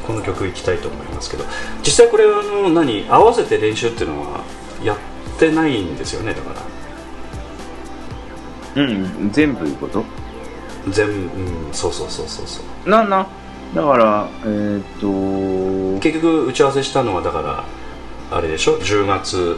[0.06, 1.44] この曲いきたいと思いますけど。
[1.84, 3.06] 実際これはあの何？
[3.10, 4.42] 合わせて練習っていうのは
[4.84, 4.98] やっ
[5.40, 6.34] てないんですよね？
[6.34, 6.54] だか
[8.76, 8.84] ら。
[8.84, 9.32] うん。
[9.32, 10.04] 全部いうこと？
[10.90, 11.74] 全うん。
[11.74, 12.90] そうそうそうそうそう。
[12.90, 13.28] なな
[13.76, 16.00] だからえーっと。
[16.02, 17.66] 結局打ち合わせしたのはだから
[18.32, 19.58] あれでしょ？10月。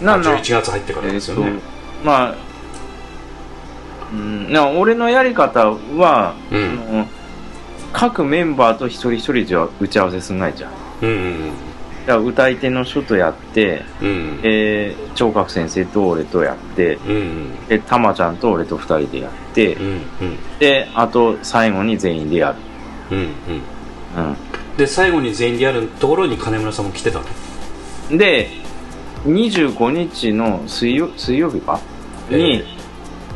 [0.00, 1.60] あなな11月入ってからですよね、えー
[2.04, 2.34] まあ
[4.12, 4.52] うん。
[4.52, 7.06] な俺のやり方は、うん
[7.92, 10.72] 各メンバーと一人一人じゃ打ち合わせすんないじゃん。
[11.02, 11.52] うんうん
[12.02, 14.40] だから歌い手の人とやって、うんうん。
[14.42, 17.66] えー、聴覚先生と俺とやってうんうん。
[17.68, 20.02] でたまちゃんと俺と二人でやって、うんうん。
[20.58, 22.56] であと最後に全員でや
[23.10, 23.16] る。
[23.16, 23.26] うんうん。
[24.30, 24.36] うん。
[24.76, 28.18] で最後に全員でやるところに金村さんも来てたの？
[28.18, 28.48] で
[29.24, 31.78] 25日の水曜水曜日か？
[32.30, 32.81] に、えー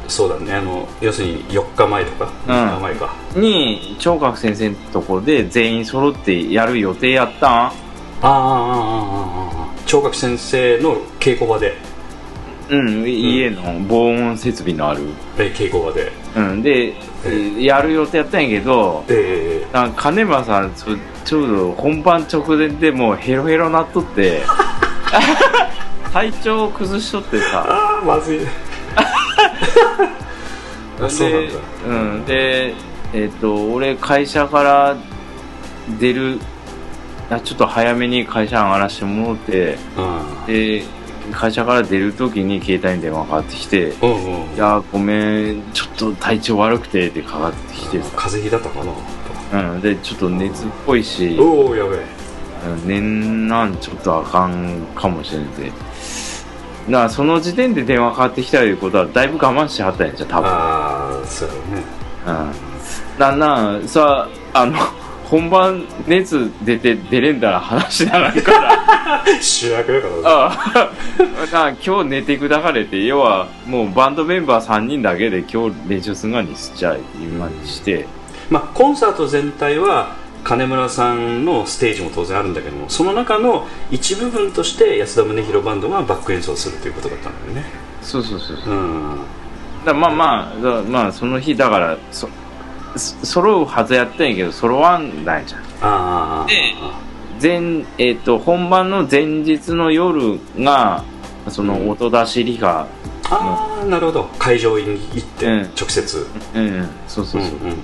[0.08, 0.54] そうだね。
[0.54, 3.14] あの要するに4日前とか、う、日前か。
[3.34, 7.50] に聴覚先生のところで全員揃ってやる予定やったん？
[7.52, 7.70] ああ
[8.22, 11.76] ああああ聴覚先生の稽古場で
[12.68, 15.02] うん、家の防音設備のある
[15.36, 16.94] 稽古場で、うん、で、
[17.24, 20.72] えー、やる予定やったんやけど、えー、なん金村さん
[21.24, 24.42] ちょうど本番直前でもうヘロヘロなっとって
[26.12, 28.40] 体調崩しとってさまずい
[31.02, 31.52] あそうなんだ。
[31.52, 32.74] で,、うん、で
[33.12, 34.96] えっ、と俺会社から
[35.98, 36.38] 出る
[37.30, 40.02] あちょっと早めに会社上がらしてもらってう
[40.42, 40.46] ん。
[40.46, 40.84] で
[41.32, 44.54] 会社から出る時に携帯に電話かかってきてうんうん。
[44.54, 48.92] いやごめんちょっと体調悪くてってかかってきてさ、風邪ひいだったかな
[49.52, 52.00] うん、でちょっと熱っぽいしおおやべえ。
[52.00, 55.70] うん念なんちょっとあかんかもしれんて
[56.86, 60.50] だからその時点で電話かかってきたいうことはだいぶ我慢してはったんやじゃん多分。
[60.50, 61.54] ああそうね。
[62.26, 63.18] うん。
[63.18, 64.78] だんだんさあの
[65.24, 69.24] 本番熱出て出れんだら話にならんから。
[69.40, 70.92] 主役だからあ
[71.52, 78.06] あな 今日寝てくだかれて要はもうバンドメンバー3人だけで今日練習するがにしちゃい今にして。
[78.48, 80.14] まあコンサート全体は
[80.46, 87.64] 金村さんのステージも当然あるんだけどもその中の一部分として安田宗弘バンドがバック演奏するということだったんだよね。
[88.00, 88.72] そうそうそうそう。
[88.72, 89.18] うん。
[89.84, 92.28] だまあまあだまあその日だからそ
[92.94, 95.62] そ揃うはずやったんやけど揃わんないじゃん。
[95.62, 96.46] ああ
[97.40, 101.02] で前えっ、と本番の前日の夜が
[101.48, 102.86] その音出しリハ
[103.30, 104.24] ああなるほど。
[104.38, 105.60] 会場に行ってうん。
[105.78, 106.88] 直接、うん。
[107.08, 107.50] そうそうそう。
[107.52, 107.76] うんうん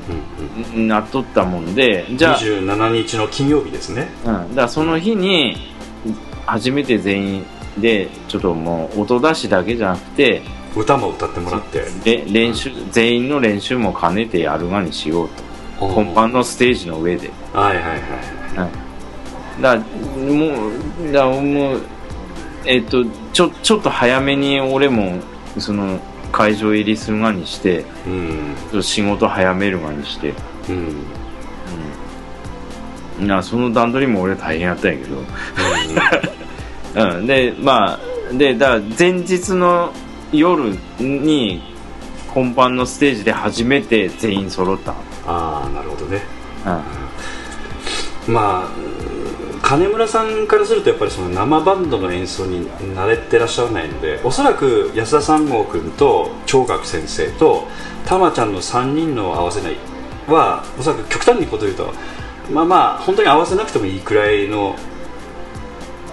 [0.67, 0.89] うんうん。
[0.89, 4.09] なっとったもんでじゃあ27日の金曜日ですね。
[4.25, 5.57] うん、だからその日に
[6.47, 7.47] 初めて全員
[7.79, 10.43] でちょっともう音出しだけじゃなくて
[10.77, 11.81] 歌も歌ってもらって。
[12.05, 15.43] で練習全員の練習も兼ねてやるがにしようと。
[15.79, 17.31] 本番のステージの上で。
[17.53, 17.85] はいはい
[18.57, 18.93] はい
[19.61, 20.69] だからも
[21.09, 21.81] うだもう
[22.65, 25.21] えっ、とちょちょっと早めに俺も
[25.59, 25.99] その
[26.31, 27.85] 会場入りするがにして
[28.73, 28.83] うん。
[28.83, 30.35] 仕事早めるがにして。
[30.69, 30.97] うん。
[33.21, 33.27] うん。
[33.27, 35.23] なその段取りも俺大変やったんやけど。
[37.17, 37.99] うん、 でま
[38.31, 39.93] あでだから前日の
[40.33, 41.63] 夜に
[42.29, 44.93] 本番のステージで初めて全員揃った。
[45.27, 46.23] ああなるほどね。
[48.27, 48.35] うん。
[48.35, 48.69] まあ
[49.73, 57.67] 金村さんからするとやっぱりその生バンドの演奏に慣れてらっしゃらないのでおそらく安田三郷君と聴覚先生と
[58.05, 59.77] たまちゃんの3人の合わせない
[60.27, 61.95] はおそらく極端にこと言うと
[62.53, 64.77] まあまあ本当に合わせなくてもいいくらいの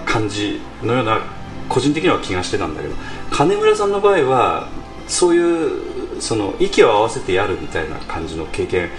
[0.05, 1.20] 感じのような
[1.68, 2.95] 個人的には気がしてたんだけど
[3.30, 4.70] 金村さんの場合は
[5.10, 8.89] そういうその息を合わせてやるみたいな感じの経験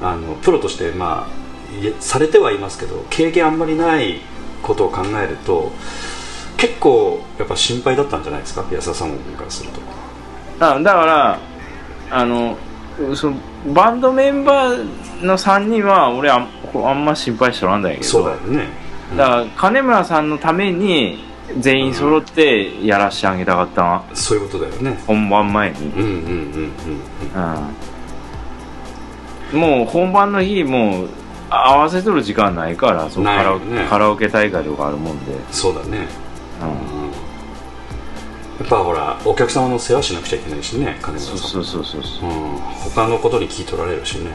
[0.00, 1.45] あのプロとしてまあ
[2.00, 4.20] されてはいますけど経験あんまりない
[4.62, 5.72] ことを考えると
[6.56, 8.64] 結構やっぱ心配だったんじゃないですか？
[8.72, 9.80] 安田さんからすると。
[10.58, 11.38] あだから
[12.10, 12.56] あの
[13.14, 13.36] その
[13.74, 18.02] バンドメンバーの3人は俺あんあんま心配しとらんだけど。
[18.04, 18.68] そうだよね。
[19.16, 21.24] だから金村さんのために
[21.58, 24.98] 全員揃ってやらしてあげたかったなそういうことだよね。
[25.06, 25.76] 本番前に。
[25.88, 26.12] うんうんうん
[29.54, 29.58] うん。
[29.58, 29.60] うん。
[29.60, 31.08] もう本番の日もう
[31.50, 33.88] 合わせとる時間ないからそのカラオないよね。
[33.88, 36.08] カラオケ大会とかあるもんで、そうだね。
[36.60, 37.06] うん。
[38.58, 41.38] やっぱほらお客様の世話しなくちゃいけないしね金村さん。
[41.38, 44.30] そうそうそうそうそう、うん、他のことに聞い取られるしね。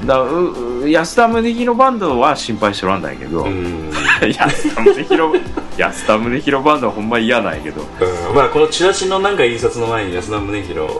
[0.00, 3.90] うん、だうう安田宗弘バンドは心配しとらんだけど、うん、
[4.34, 5.40] 安田宗弘
[5.78, 7.82] 安田宗弘バンドはほんま嫌なんやけど。
[7.82, 8.34] うん。
[8.34, 10.94] まあこのチラシのなんか印刷の前に安田宗弘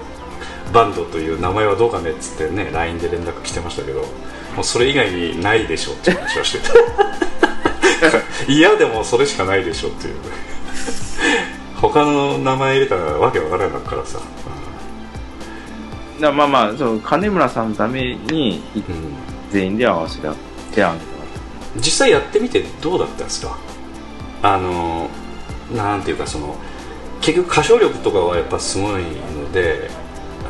[0.72, 4.04] バンドという名前はどうかねっつってね LINE で連絡来てましたけど
[4.60, 6.74] もうそれ以外にないでしょって話はしてた。
[8.46, 10.16] 嫌でもそれしかないでしょっていう。
[11.80, 14.26] 他の名前入れたらわけわからなからさ、だか
[16.26, 19.14] らまあまあそう金村さんのためにいうん
[19.50, 20.34] 全員で合わせてあ
[20.74, 20.94] げた
[21.76, 23.56] 実際やってみてどうだったんですか？
[24.42, 25.08] あの
[25.74, 26.54] なんていうかその
[27.22, 29.88] 結局歌唱力とかはやっぱすごいので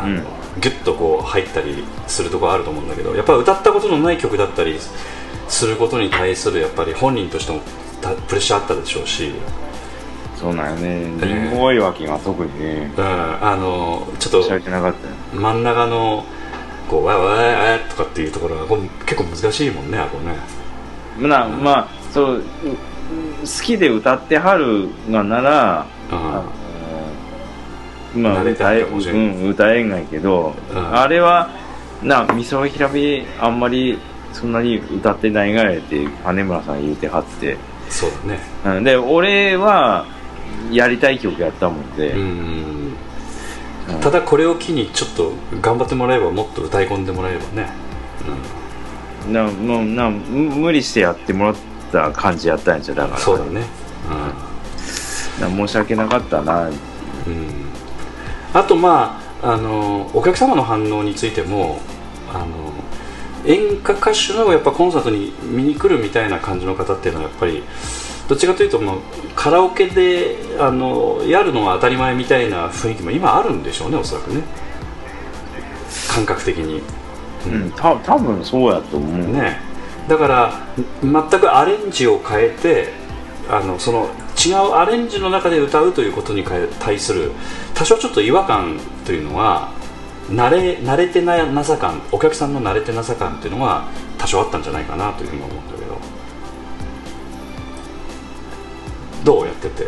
[0.01, 0.25] あの、うん
[0.59, 4.79] ギュッとこう入ったりするところあると思うんだけどやっぱ歌ったことのない曲だったり
[5.49, 7.61] することに対するやっぱり本人としても
[8.01, 9.33] たプレッシャーあったでしょうし、
[10.35, 11.27] たそうなんよね。
[11.27, 12.59] リンゴ岩木が特に。
[12.59, 15.15] ねうん、あのちょっとてなかったよ。
[15.35, 16.25] 真ん中の
[16.89, 18.77] こうわわわわとかっていうところが
[19.07, 20.35] 結構難しいもんねあこね。
[21.19, 22.43] まあまあそうう
[23.43, 26.70] 好きで歌ってはるがならうん
[28.15, 30.99] まあ歌え,、うん、歌えんがいけど、うん。
[30.99, 31.51] あれは
[32.03, 33.99] な美空ひらめあんまり
[34.33, 37.57] そんなに歌ってないがやって金村さん言うてはって、
[37.89, 38.41] そうだね。
[38.65, 40.07] うん、で俺は
[40.71, 42.21] やりたい曲やったもんで、うん。
[42.21, 44.01] うん。
[44.01, 47.71] ただこれを機にちょっと頑張ってもらえばもっと歌い込んでもらえればね、
[49.29, 51.55] なもうなむ無理してやってもらっ
[51.93, 53.19] た感じやったんやじゃだから。
[53.19, 53.65] そうだね。
[55.41, 56.69] な申し訳なかったな。
[56.69, 56.75] うん、うん、
[58.53, 61.81] あとまああのお客様の反応についても
[62.33, 62.73] あの
[63.47, 67.63] 演歌歌手のやっぱコンサートに見に来るみたいな感じの方っていうのはやっぱり
[68.29, 69.01] どっちかというともう
[69.35, 74.43] カラオケであのやるのが当たり前みたいな雰囲気も今あるんでしょうねおそらくね。
[76.09, 76.83] 感覚的に、
[77.47, 77.71] うん。
[77.73, 79.59] た多分そうやと思う、ね、
[80.09, 80.53] だから
[81.03, 82.89] 全くアレンジを変えて
[83.49, 84.09] あのその
[84.47, 86.45] 違うアレンジの中で歌うということに
[86.79, 87.33] 対する
[87.75, 89.73] 多少ちょっと違和感というのは
[90.29, 95.99] 慣れ慣れてななさ感お客さんの慣れてなさ感っていうのは多少あったんじゃないかなというふうに思うんだけど。
[99.25, 99.87] どうやってて？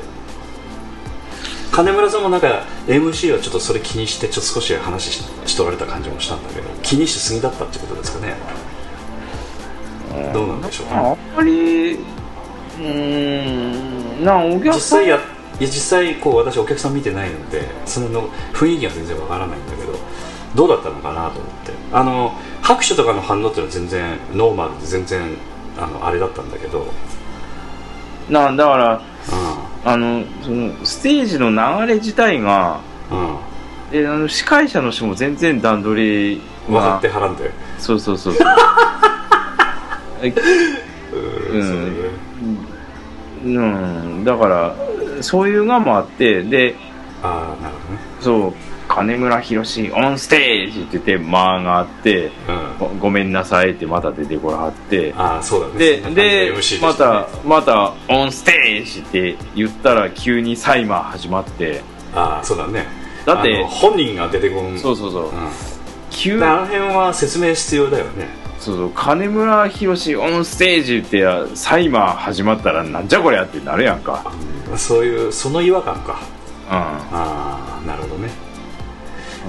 [1.70, 8.34] 金村さんもなんか MC はちょっとそれ気にしてちょっと少し話ししとられた感じもしたんだけど気にしすぎだったってことですかね？
[10.34, 10.86] どうなんでしょう？
[10.88, 11.98] ねあんまり
[12.78, 15.20] うーんなお客実さん際やいや
[15.60, 15.66] 実
[15.98, 19.92] 際こう私お客さん見てないのでその雰囲気が全然わからないんだけど
[20.54, 21.72] どうだったのかなと思って。
[21.92, 25.36] あの拍手とかの反応っていうのは全然ノーマルで全然
[25.78, 26.86] あのあれだったんだけど、
[28.28, 29.00] なだからう
[29.84, 33.38] あのそのステージの流れ自体がうん。
[33.90, 37.50] であの司会者の人も全然段取り分かはってはらんで。
[37.78, 38.46] そうそうそうそう。
[40.22, 40.34] え
[41.52, 41.74] うんそ
[43.44, 44.76] うんだから
[45.20, 46.74] そういうのもあってで
[47.22, 48.00] ああなるほどね。
[48.20, 48.54] そう
[48.88, 49.62] 金村博オ
[50.10, 52.78] ンステージって言って間があってうん。
[52.78, 55.78] ごごめんなさいってまた出てこらはってああそうだね。
[55.78, 61.82] ででたまねたまたオンステージって言ったら急にサイマー始まって。
[62.14, 62.86] ああそうだね。
[63.24, 64.78] だって本人が出てこん。
[64.78, 65.24] そうそうそう。
[65.24, 65.48] うん。
[66.10, 74.32] 急であの辺は説明必要だよねそうそう金村博オンステージってやサイマー始まったらなんじゃこりゃってなるやんか。
[74.76, 76.20] そういうその違和感か。
[76.68, 76.76] うん。
[76.76, 78.30] ああなるほどね。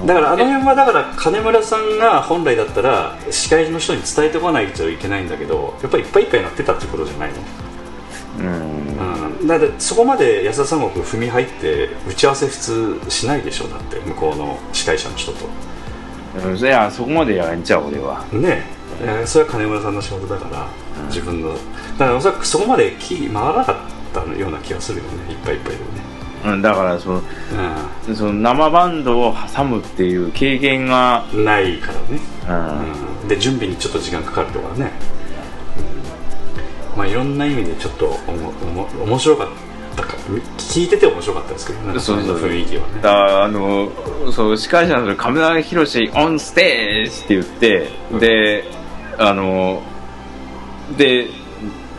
[0.04, 7.36] だからあの辺はだから金村さんが本来だったら司会の人に伝えてこないといけないんだけどやっぱりいっぱいいっぱいになってたってことじゃないの？
[8.40, 9.38] うん。
[9.38, 9.46] うん。
[9.46, 13.68] だってそこまで安田三国踏み入って打ち合わせ普通しないでしょ？
[13.68, 15.46] だって向こうの司会者の人と。
[16.48, 16.56] うん。
[16.56, 18.24] いやそこまでやんちゃう俺は。
[18.32, 18.73] ねええ
[19.26, 20.68] それは金村さんの仕事だから、
[21.08, 21.52] 自分の。
[21.52, 21.56] だ
[21.98, 23.76] からおそらくそこまで気回らなかっ
[24.12, 25.32] たような気がするよね。
[25.32, 26.14] いっぱいいっぱいでね。
[26.44, 27.22] うんだからその
[28.08, 32.20] うその生バンドを挟むっていう経験が、んないからね。
[32.48, 33.22] うん。
[33.22, 33.28] うん。
[33.28, 34.92] で準備にちょっと時間かかるとかね、
[36.92, 36.98] うん。
[36.98, 39.48] まあいろんな意味でちょっとおもおも面白かっ
[39.96, 40.14] たか
[40.58, 41.98] 聞いてて面白かったですけどね。
[41.98, 43.00] そうそう雰囲気はね。
[43.00, 43.90] だあの
[44.30, 48.18] そう司会者の人亀田博オンステージって言って、うん。
[48.18, 48.64] で
[49.18, 49.82] あの
[50.96, 51.28] で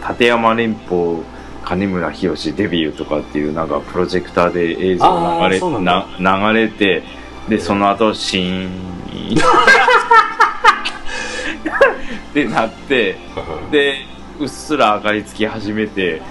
[0.07, 1.24] 立山連邦
[1.63, 7.03] 金村博デビューとかっていうなんかプロジェクターで映像流れな流れて
[7.49, 8.70] でその後シーン
[12.30, 13.18] ってなって
[13.72, 14.05] で
[14.39, 16.22] うっすら明かりつき始めて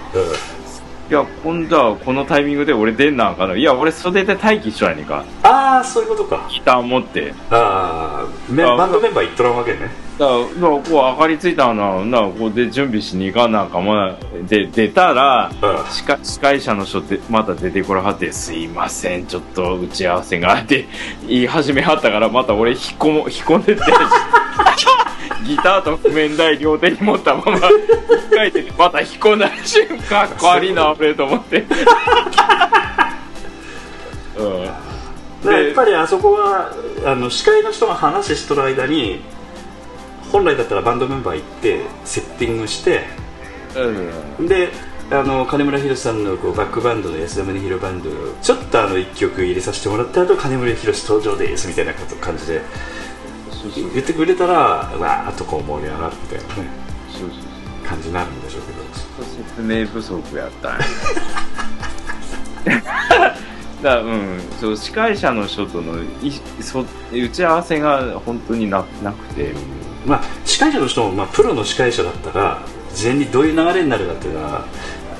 [1.09, 5.23] いや今度はこのタイミングで俺出んなんかないや俺袖で待機しとやねんか。
[5.43, 6.47] ああそういうことか。
[6.49, 7.31] ギター持って。
[7.51, 15.91] ああバンドメンバー行っとらんわけねだからこう明かりついたななここで準備しに行かなんかもなで出たらうん。
[15.91, 20.87] 司会司会者の人でまた出てこらはって「すいませんちょっと打ち合わせが」って
[21.27, 23.83] 言い始めはったからまた俺引っ込も 引っ込んでって
[25.45, 27.61] ギターと譜面台両手に持ったまま一
[28.33, 31.65] 回転でまた引っ込んだ瞬間かっこ悪いな俺と思って。
[34.37, 34.65] うん。
[34.65, 36.71] だからやっぱりあそこは
[37.05, 39.21] あの司会の人が話しとる間に
[40.31, 43.03] 本来だったらバンドメンバー行ってセッティングして
[44.39, 44.47] うん。
[44.47, 44.69] で
[45.11, 52.61] あの金村博さんのこうバックバンドの安田宗弘バンドをちょっとあの1曲入れさせてもらった後金村博登場ですみたいなこと感じで
[53.93, 56.69] 言ってくれたらわーっとこう盛り上がるみたいなね
[57.87, 58.85] 感じになるんでしょうけど。
[59.23, 60.85] 説明不足やったんや。
[63.81, 64.39] だからうん。
[64.59, 69.53] そう司会者の人とのいそ打ち合わせが本当にななくて
[70.05, 72.61] まあ司会者の人も、まあ、プロの司会者だったら
[72.93, 74.65] 事前にどういう流れになるかっていうのは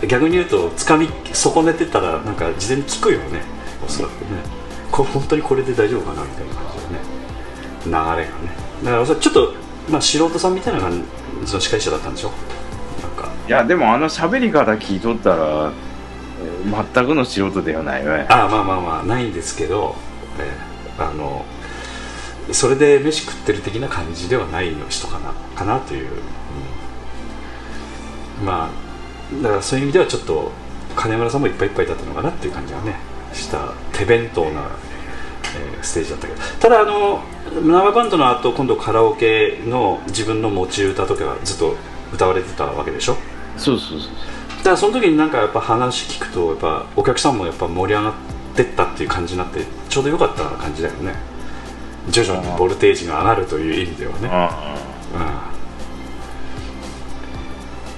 [0.07, 3.41] 逆に言うとつかみ損ねてたらなんか事前に聞くよね。
[3.85, 4.27] おそらくね。
[4.91, 6.99] こ本当にこれで大丈夫かなみたいな感じでね。
[7.85, 8.25] 流れがね。
[8.83, 9.53] だからちょっと、
[9.89, 11.03] まあ、素人さんみたいな感
[11.43, 12.31] じの司会者だったんでしょ？
[13.01, 13.31] なんか。
[13.47, 15.71] いやでもあの喋り方聞いとったら
[16.41, 18.25] えー全くの素人ではないわ。
[18.29, 19.95] ああまあまあまあないんですけど、
[20.39, 20.57] え
[20.99, 21.45] えあの
[22.51, 28.69] それで飯食ってる的な感じではないの人かなかなという、うんまあ
[29.41, 30.51] だからそういう意味ではちょっと
[30.95, 32.97] 金村さんもいっぱいいっぱいだったのかなっていう感じがね
[33.33, 34.69] した手弁当な、
[35.55, 37.21] えーステージだったけどただあの
[37.65, 41.75] 生バンドの後今度カラオケの自分の持ち歌とかはずっと
[42.13, 43.15] 歌われてたわけでしょ？
[43.57, 44.09] そうそうそう。
[44.57, 48.13] だからその時になんかやっぱ話聞くとやっぱお客さんもやっぱ盛り上がっ
[48.55, 51.13] てったっていう感じになってちょうど良かった感じだよね
[52.09, 54.75] 徐々にボルテージが上がるという意味ではね、あ
[55.13, 55.17] う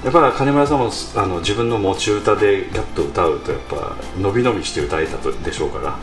[0.01, 5.89] ん、やっぱ金村さんもあの自分の持ち歌でガッと歌うとやっぱ伸び伸びして歌えたとでしょうから。
[5.91, 5.99] あ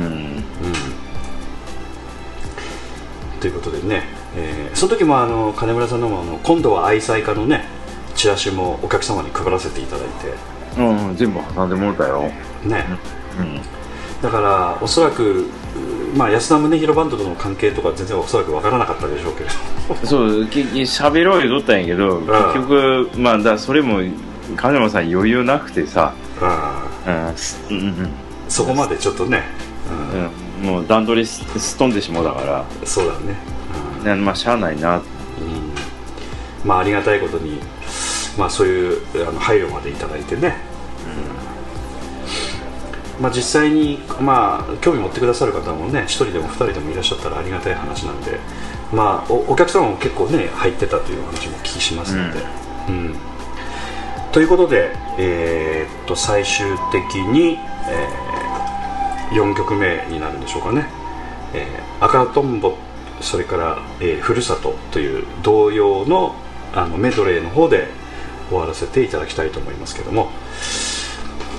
[0.00, 0.06] うん。
[0.06, 0.42] うん
[3.40, 4.02] ということでね、
[4.36, 7.64] えーその時もあの金村さんのもあの今度は愛妻家のね
[8.14, 10.08] チラシもお客様に配らせていただい
[10.76, 12.30] うん全部挟んでもらったよ。
[12.62, 12.84] てね、
[13.38, 13.60] うん。
[14.22, 15.46] だからおそらく、
[16.16, 19.50] まあ、安田宗弘バンドとの関係とか全然おそらく分からなかったでしょうけれ
[20.00, 20.06] ど。
[20.06, 24.00] そうき喋ろうよとったんやけど結局まあだそれも
[24.56, 26.14] 金山さん余裕なくてさ。
[26.40, 26.84] あ
[27.30, 27.36] うん。
[27.36, 28.10] すうんうん。
[28.48, 29.42] そこまでちょっとね、
[29.90, 30.30] うん。
[30.64, 33.36] うん、もう段取りすすっ飛んでしもうだから、そうだね、
[34.04, 35.02] ね、まあしゃあないな。
[36.64, 37.60] まあありがたいことに、
[38.36, 40.67] まあ、そういうあの配慮までいただいてね、うん
[43.20, 48.38] まあ、実際に、まあ、興味持ってくださる方もね1人でも2人でもいらっしゃったらありがたい話なんで、
[48.92, 52.40] まあ、おお客様も結構ね入ってたというお話もお聞きしますので、
[52.88, 53.16] うん。
[54.32, 57.58] ということで、えーっと最終的に、
[57.88, 58.08] え
[59.32, 60.86] 4曲目になるんでしょうかね
[61.52, 62.76] 「えー赤とんぼ」
[63.20, 66.34] それから、えーふるさと」という同様の
[66.74, 67.88] あのメドレーの方で
[68.48, 70.30] 終わらせていただきたいと思いますけども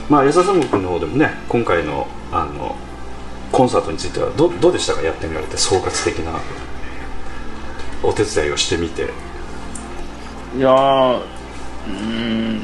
[0.10, 2.76] まあ安田さん君の方でもね今回のあの
[3.52, 5.02] コンサートについてはどどうでしたか？
[5.02, 6.40] やってみられて総括的な
[8.04, 9.10] お手伝いをしてみて。
[10.58, 11.94] いやーうー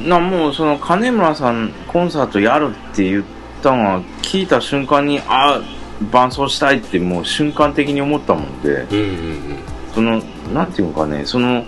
[0.05, 3.23] んなもうその金村さんコンサートやるって言っ
[3.61, 5.61] たのは聞いた瞬間にあ
[6.11, 8.87] 伴奏したいってもう瞬間的に思ったもんで。
[8.91, 9.59] うんうん
[9.93, 10.21] その
[10.53, 11.65] なんていうのかねそのう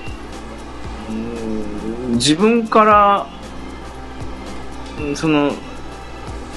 [1.09, 3.25] ーん自分から
[4.99, 5.51] うんその、え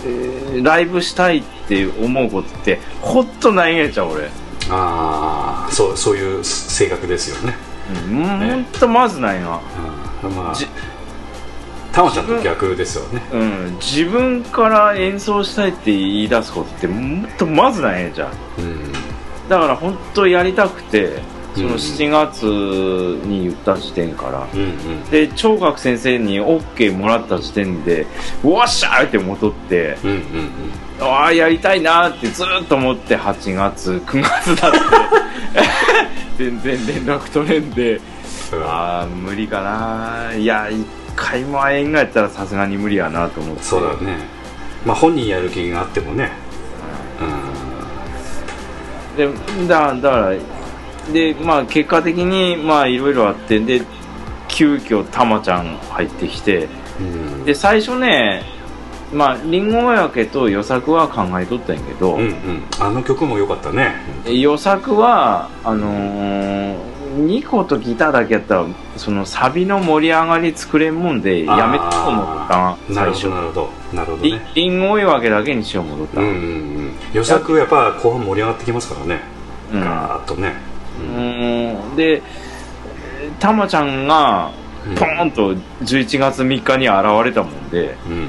[0.08, 4.30] ーライブしたいって思うことってほっとないんやちゃう俺。
[4.70, 7.56] ああそうそういう性格ですよね、
[8.08, 9.60] うんほんとまずないな
[10.22, 10.66] うん、まあじ
[11.92, 13.22] たまちゃんと逆ですよね。
[13.32, 18.92] うん、自分から演奏したいって言い出すことってもっとまずないんやじゃんうん。
[19.48, 21.20] だから本当やりたくて
[21.54, 21.68] そうん。
[21.70, 22.42] の7月
[23.26, 25.04] に言った時点から、うんうん。
[25.10, 28.06] で聴覚先生に OK もらった時点で
[28.42, 30.50] わっしゃーって戻ってうんうん
[31.00, 34.78] ああやりたいなーってずーっと思って8月9月だって
[36.44, 38.00] 全然連絡取れんで
[38.52, 38.62] うん。
[38.64, 40.86] ああ無理かないや一
[41.16, 43.62] 回も会えんがやったらさすがに無理やなと思って。
[43.64, 44.18] そうだね。
[44.86, 46.30] まあ本人やる気があってもね。
[49.16, 49.28] で
[49.68, 50.32] だだから
[51.12, 53.82] でまあ結果的にまあいろいろあってで
[54.48, 56.68] 急遽たまちゃん入ってきて
[57.00, 57.06] うん。
[57.06, 58.42] うんで最初ね
[59.12, 62.62] まありんごがやけと予作は考えとったんやけど、うんうん。
[62.78, 63.94] あの曲も良かったね。
[64.26, 66.76] 予作はあのー、
[67.26, 68.66] 2個とギターだけやったら
[68.96, 73.28] そのサビの盛り上がり作れんもんでやめと思った最初。
[73.28, 74.22] なるほどなるほど。
[74.22, 74.52] りね。
[74.54, 76.92] りんごわけだけにしよう思った、うんうんうん。
[77.12, 79.22] 予作やっぱ後半盛り上がってきますからね。
[79.72, 79.80] うん。
[79.80, 80.69] ガーッとね
[81.00, 81.96] うーん。
[81.96, 82.22] で
[83.38, 84.50] たまちゃんが
[84.88, 84.94] うん。
[84.94, 88.28] ポーンと11月3日に現れたもんでうん。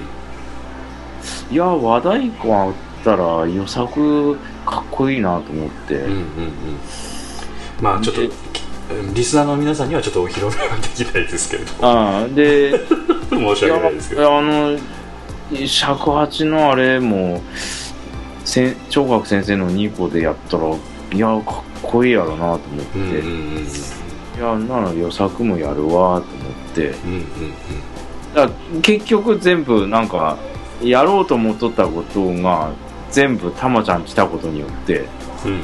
[1.52, 2.73] いや和太鼓あっ
[3.03, 6.26] たら予作かっこいいなと思って、うんうんうん。
[7.81, 8.30] まあちょっとで
[9.14, 12.72] リスナーの皆さんにはちょっとお披露目はできないですけれどああで
[13.31, 14.38] 申し訳ないですけど。
[14.38, 14.77] あの
[15.68, 17.41] 尺八のあれも
[18.45, 20.64] せん聴覚先生の2個でやったら
[21.14, 23.68] いやかっこいいやろなと思って、うんうんうん
[24.34, 26.22] いやなら予作もやるわと思っ
[26.73, 26.88] て。
[26.89, 27.26] うんうん
[28.34, 30.38] だから結局全部なんか
[30.81, 32.72] やろうと思っとったことが
[33.09, 35.05] 全部たまちゃん来たことによって
[35.45, 35.61] うん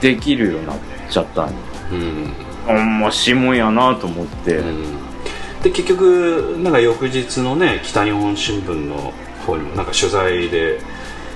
[0.00, 0.76] できるようになっ
[1.10, 1.52] ちゃったんよ
[2.68, 3.00] うん。
[3.00, 4.84] ましもんやなと思って、うん
[5.64, 9.12] で結局なんか翌日のね北日本新聞の
[9.46, 10.78] 方にもなんか取材で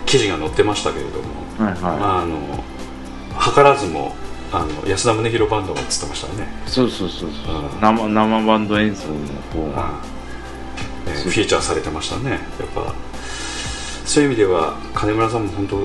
[0.07, 2.63] 記事が載ってましたけれども、はいはまああの
[3.41, 4.15] 図らずも
[4.53, 7.55] あの安田宗弘バンドが映ってましたね、いそうそうそうそう。
[7.55, 7.81] うん。
[7.81, 9.15] 生生バンド演奏の
[9.53, 9.89] 方が。
[11.07, 12.31] ねそうフィーチャーされてましたね。
[12.31, 12.41] やっ
[12.75, 12.95] ぱ。
[14.05, 15.77] そういう意味では金村さんも本当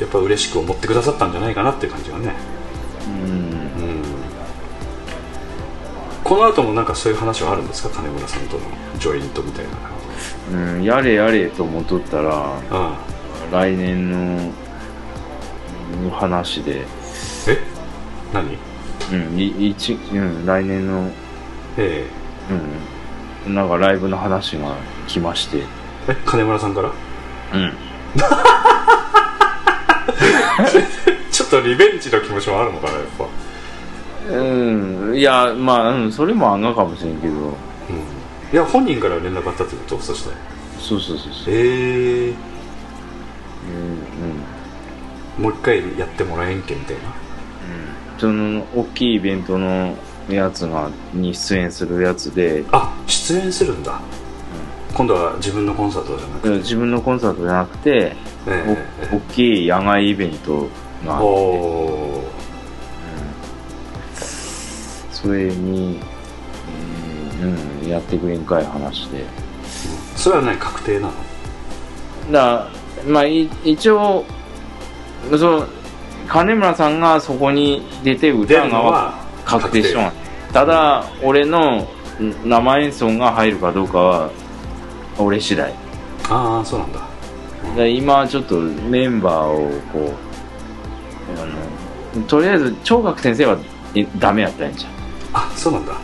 [0.00, 2.34] やっぱ嬉しく思ってくださったんじゃないかなっていう感じがね、
[3.06, 3.32] うん。
[3.32, 4.02] うん、
[6.22, 7.88] この後もなんかそういう話はあるんですか？
[7.90, 8.62] 金村さんとの
[8.98, 9.72] ジョイントみたいな
[10.52, 12.96] うん、やれやれと思っとったらあ
[13.50, 14.52] 来年の
[16.02, 16.86] うん話で、
[17.48, 17.58] え？
[18.32, 18.56] 何？
[19.12, 21.10] うんい一うん、来年の、
[21.76, 22.06] え
[23.46, 24.76] うん、なんかライブの話が
[25.06, 25.62] 来まして、え
[26.08, 26.90] え金村さんから？
[27.54, 27.72] うん、
[31.30, 33.26] ちょっとリベンジの気持ちもあるのかなやっぱ、
[34.36, 34.40] う
[35.12, 37.34] ん、いやまあ、うん、それもあんがかもしれんけど。
[37.34, 37.52] うん、い
[38.52, 39.98] や本人から連絡あったってこと？
[40.00, 40.30] そして
[40.80, 42.30] そうそうそうそう、ええ。
[42.30, 42.34] うん
[45.38, 47.02] もう一回やってもらえんけみたいな。
[47.02, 47.06] う
[48.16, 49.96] ん、その大きいイベントの
[50.28, 52.64] やつがに出演するやつで。
[52.72, 54.00] あ出演するんだ、
[54.94, 58.16] 今度は自分のコンサートじゃなくて、うん自分のコンサートじゃなくて、
[58.46, 58.76] え
[59.12, 60.68] お大きい野外イベント
[61.02, 61.26] えがあって。
[61.26, 62.34] おー。
[65.10, 66.00] それに、
[67.42, 69.24] うんうん、やってくれんかい話で。
[70.16, 71.12] それは何確定なの？
[72.32, 72.68] だ
[73.06, 74.24] まあい一応
[75.30, 75.66] その
[76.28, 79.14] 金村さんがそこに出て出歌がるのは
[79.44, 80.12] 確定しとん
[80.52, 81.82] ただ俺の
[82.20, 84.30] ん生演奏が入るかどうかは
[85.18, 85.72] 俺次第。
[86.28, 87.00] ああそうなんだ。
[87.76, 90.12] で今ちょっとメンバーをこ
[91.36, 91.44] うあ
[92.20, 93.58] のとりあえず聴覚先生は
[93.94, 94.92] えダメやったんやじゃん
[95.34, 95.94] あそうなんだ。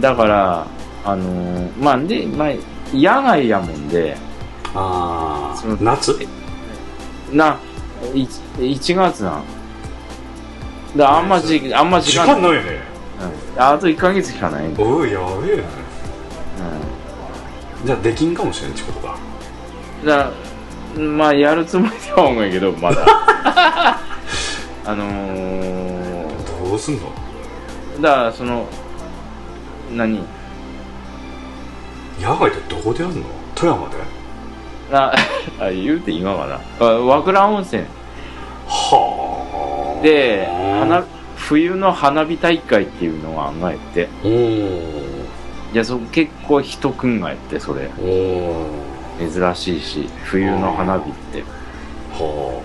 [0.00, 0.66] だから
[1.04, 2.48] あのーまあで、まあ、
[2.92, 4.16] 野外やもんで。
[4.74, 6.18] あそのあ夏？
[7.32, 7.58] な
[8.14, 8.22] い
[8.58, 9.44] 1月なん。
[10.96, 12.80] だあんまじあんま時時間間ないよね。
[13.54, 13.62] うん。
[13.62, 15.62] あと1ヶ月しかないおいやべえね。
[17.84, 19.18] うじゃあできんかもしれんってことか。
[20.02, 20.30] ん、だ
[21.16, 23.06] まあやるつもりでは思うんやけどまだ。
[24.88, 27.12] あのー、どうすんの？
[28.00, 28.66] だからその
[29.94, 30.22] 何？
[32.20, 33.22] 野外ってどこでやるの？
[33.54, 33.96] 富山で？
[34.92, 35.12] あ
[35.60, 36.60] あ言うて今はな。
[36.80, 37.82] あ和倉温泉。
[38.66, 40.02] はあ。
[40.02, 40.48] で
[40.80, 41.04] 花
[41.36, 44.08] 冬の花火大会っていうのが案外やって。
[44.24, 47.90] おいやそ結構人くんがやってそれ。
[49.18, 51.42] 珍しいし冬の花火って、
[52.12, 52.60] は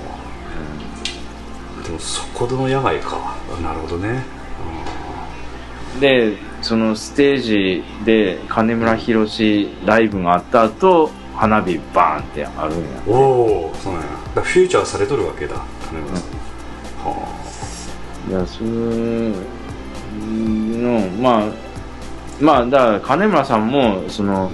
[1.81, 3.35] あ、でもそこでの野外か。
[3.61, 4.23] なるほどね。
[5.99, 12.85] でそのステージで金村宏ライブがあった後花火バーンってあるんや。
[13.07, 14.07] おおそうなんや。
[14.07, 15.55] だからフューチャーされとるわけだ。
[15.89, 16.29] 金村さん、
[17.05, 17.27] は。
[18.29, 19.35] いやそういう
[20.81, 21.47] のまあ
[22.39, 24.51] まあだから金村さんもその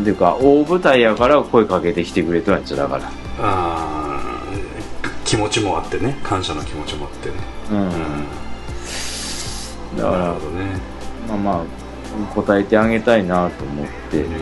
[0.00, 3.04] っていうか大舞台やから声かけてきてくれたんやつだから。
[3.04, 3.10] あ
[3.40, 6.18] あー気持ちもあってね。
[6.22, 7.34] 感謝の気持ちもあってね。
[7.70, 7.90] うん、うん。
[9.96, 10.80] だからなるほどね。
[11.28, 11.64] まあまあ
[12.34, 14.32] 答えてあげたいなと思って、うん。
[14.32, 14.38] で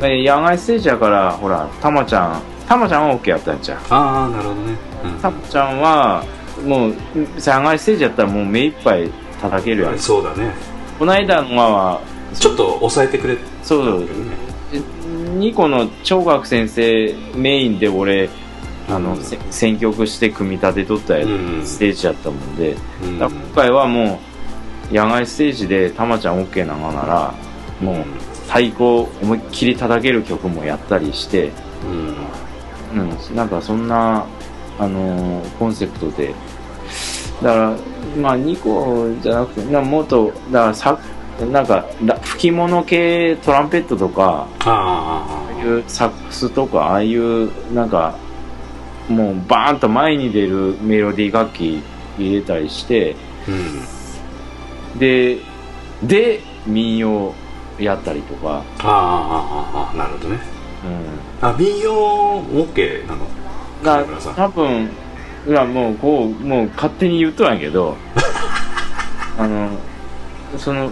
[0.00, 3.78] 野外ステージやからほらたまちゃんたまちゃんは OK やったんちゃう？
[3.90, 5.20] ああなるほどね、うん。
[5.20, 6.24] たまちゃんは
[6.66, 6.94] もう
[7.36, 9.10] 野外ステージやったらもう目いっぱい
[9.40, 9.98] 叩けるやん。
[9.98, 10.54] そうだね。
[10.98, 12.00] この間のは
[12.34, 13.36] ちょっと抑えてくれ。
[13.62, 14.00] そうそう。
[14.00, 14.06] ね
[15.38, 18.30] 2個の聴覚先生メインで俺
[18.88, 19.22] あの、うん。
[19.22, 21.66] せ選曲して組み立てとったやうん。
[21.66, 23.16] ステージやったもんで、うん。
[23.16, 24.20] 今回はも
[24.90, 27.34] う野外ステージでたまちゃん OK なのなら
[27.80, 28.04] もう
[28.46, 31.52] 太鼓思いっきり叩ける曲もやったりして、
[32.92, 33.00] うん。
[33.00, 34.26] うん、なんかそんな、
[34.78, 36.34] あのーコンセプトで。
[37.42, 37.76] だから
[38.16, 40.98] まあ2個じゃなくてなもっとだからさ
[41.50, 48.16] なんから吹き物系トランペットとかあああいうサックスとかああいうなんか
[49.08, 51.82] もうバーンと前に出るメロディー楽器
[52.18, 53.16] 入れたりして
[53.48, 54.98] あうん。
[54.98, 55.38] で
[56.02, 57.34] で民謡
[57.78, 58.92] やったりとか、あああ
[59.74, 60.38] あああなるほどね。
[61.40, 63.24] うん、あ民謡 OK なの？
[63.82, 64.34] な金村さん。
[64.34, 64.90] 多分
[65.46, 67.96] いやもうこうもう勝手に言っとんやけど。
[69.36, 69.68] あの
[70.56, 70.90] その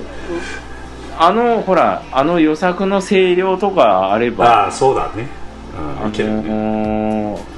[1.16, 5.28] あのほらあの予作の声量とかあればああそうだね。
[5.76, 7.52] あああのー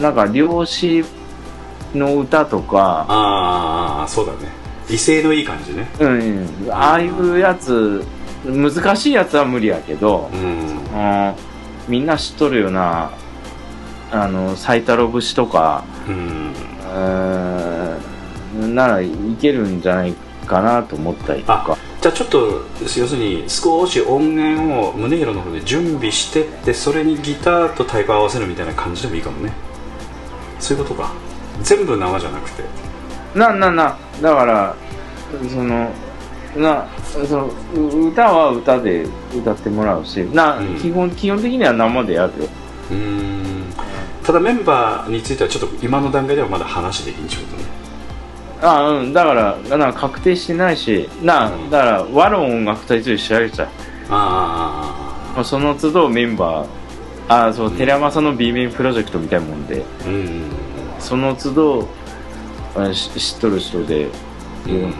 [0.00, 1.04] なんか漁師
[1.94, 4.48] の歌とか、ああそうだね。
[4.88, 5.86] 威勢のいい感じね。
[6.00, 8.04] うん、ああいうやつ
[8.44, 10.40] 難しいやつは無理やけどう、ん。
[10.40, 11.34] うん
[11.88, 13.10] みんな知っとるような。
[14.12, 15.84] あの最太郎節とか。
[16.06, 16.52] うん。
[16.52, 19.10] うーんならい
[19.40, 20.14] けるんじゃない
[20.46, 21.76] かなと思ったりとか。
[22.00, 29.52] じゃあちょっと要するに少し音源を宗弘の方で準備してってそれにギターと太鼓合わせるみたいな感じでもいいかもね。
[30.60, 31.12] そういうことか。
[31.62, 32.64] 全部生じゃなくて。
[33.34, 33.96] ななな。
[34.20, 34.76] だから
[35.48, 35.90] その
[36.56, 40.76] なそのう歌は歌で歌ってもらうしな、うん。
[40.76, 42.48] 基本基本的には生でやるよ。
[42.90, 43.64] うーん。
[44.22, 47.68] ただメンバーについてはちょっと今の段階ではまだ話できんちゅうことね。
[48.62, 49.12] あうん。
[49.12, 51.70] だからな確定してないしな、うん。
[51.70, 53.68] だから和の音楽隊と仕上げちゃう
[54.10, 56.82] あまあその都度メンバー
[57.28, 60.42] あそう、寺山さんの B 面プロジェクトみたいなもんであうん
[60.98, 61.88] その都度
[62.92, 64.08] 知っとる人で
[64.66, 64.94] うん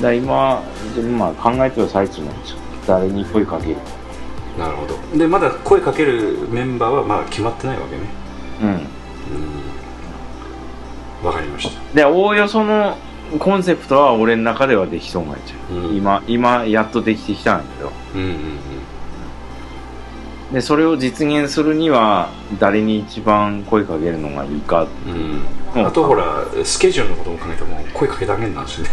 [0.00, 0.62] だ今、
[1.18, 2.58] まあ、考えてる最中なんですよ。
[2.86, 3.76] 誰に声かける。
[4.58, 5.18] なるほど。
[5.18, 8.02] でまだ声かけるメンバーはまだ決まってないわけね。
[8.62, 8.68] うん。
[8.68, 8.72] う
[11.24, 11.26] ん。
[11.26, 11.94] わかりました。
[11.94, 12.96] でおおよその
[13.38, 15.96] コンセプトは俺の中ではできそうなんちゃう、うん。
[15.96, 17.92] 今今やっとできてきたんやけど。
[18.14, 18.38] うんうん
[20.52, 22.28] でそれを実現するには
[22.60, 24.86] 誰に一番声かけるのがいいか。
[25.06, 25.42] うん。
[25.74, 28.88] うんあとほらスケジュールのことも考えても声かけてあげんなんしね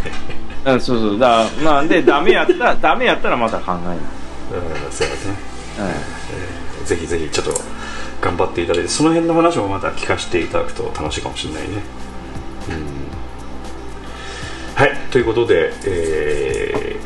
[0.64, 1.18] うんそうそう。
[1.18, 3.74] だからまあでダメやったら ダメやったらまた考え
[4.54, 5.20] うんそうやね。
[6.80, 7.60] る、ぜひぜひちょっと
[8.20, 11.68] 頑張っていただいてその辺の話もまた聞かせていただくと楽しいかもしれないね、
[12.68, 12.74] うん、
[14.74, 17.02] はいということで、えー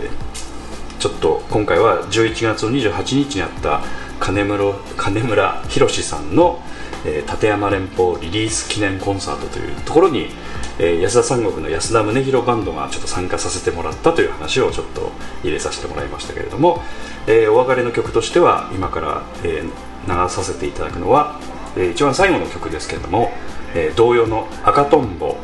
[0.99, 3.83] ちょっと今回は11月の28日にあった
[4.19, 6.61] 金室金村博さんの、
[7.05, 10.31] えー立山連邦リリース記念コンサートというところに、
[10.78, 15.11] えー安田三国の安田宗弘バンドがちょっと参加させてもらったという話をちょっと
[15.43, 16.82] 入れさせてもらいましたけれども、
[17.27, 19.70] えーお別れの曲としては今から、えー
[20.07, 21.40] 流させていただくのは、
[21.77, 23.32] え一番最後の曲ですけれども、
[23.74, 25.36] えー同様の「赤とんぼ」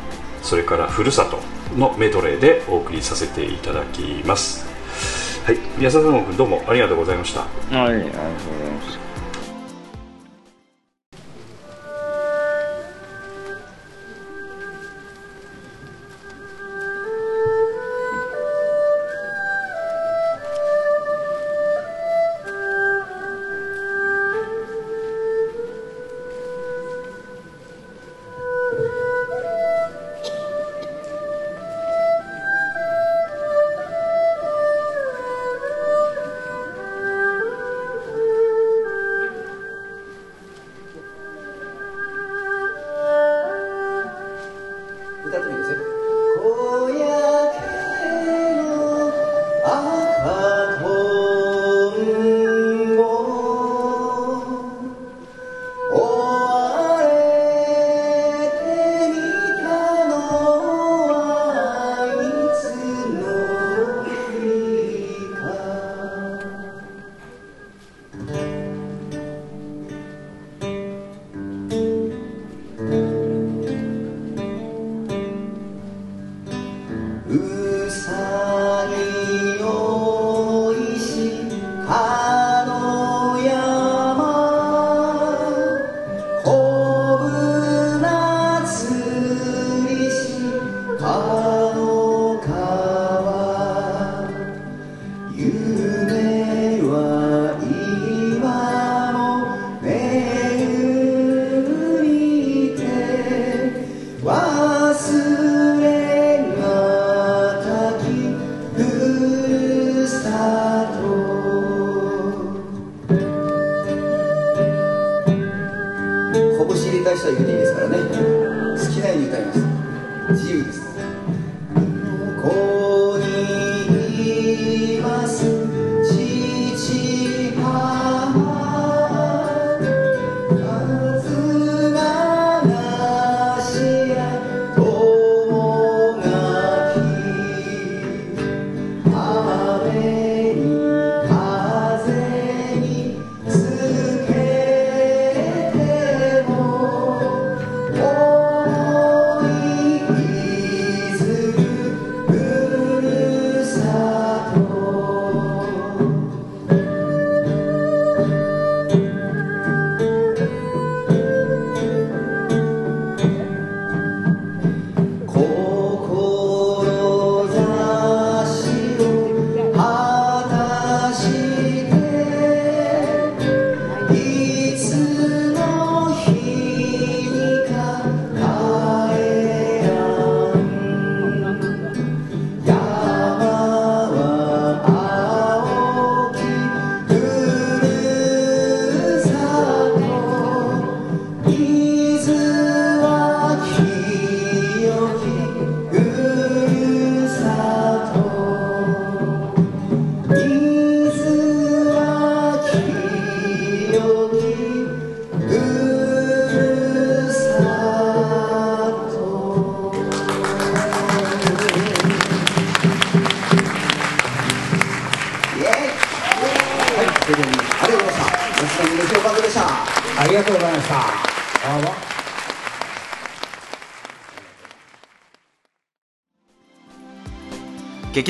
[0.43, 1.41] それから「ふるさと」
[1.77, 4.67] のメドレーでお送りさせていただきます
[5.47, 7.47] はい安田三国どうもありがとうございましたは
[7.91, 8.21] い、ありがとうござい
[8.73, 8.99] ます。
[8.99, 9.12] 歌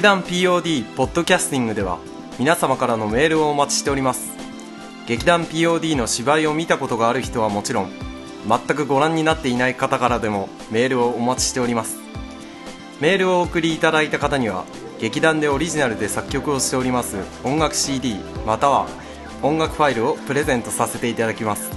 [0.03, 2.01] 劇団 POD ポッドキャスティングでは
[2.37, 4.33] 皆様からのメールをお待ちしております。
[5.07, 7.91] 劇団 POD の芝居を見たことがある人はもちろん
[8.49, 12.01] 全くご覧になっていない方からでもメールをお待ちしております。
[13.01, 14.65] メールをお送りいただいた方には
[14.99, 18.89] 劇団でオリジナルで作曲をしております音楽 CD または
[19.41, 21.71] 音楽ファイルをプレゼントさせていただきます。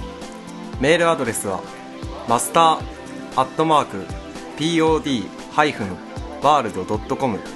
[0.80, 1.60] メールアドレスは
[2.28, 2.80] マスター
[3.36, 4.04] アットマーク
[4.58, 7.55] POD-world.com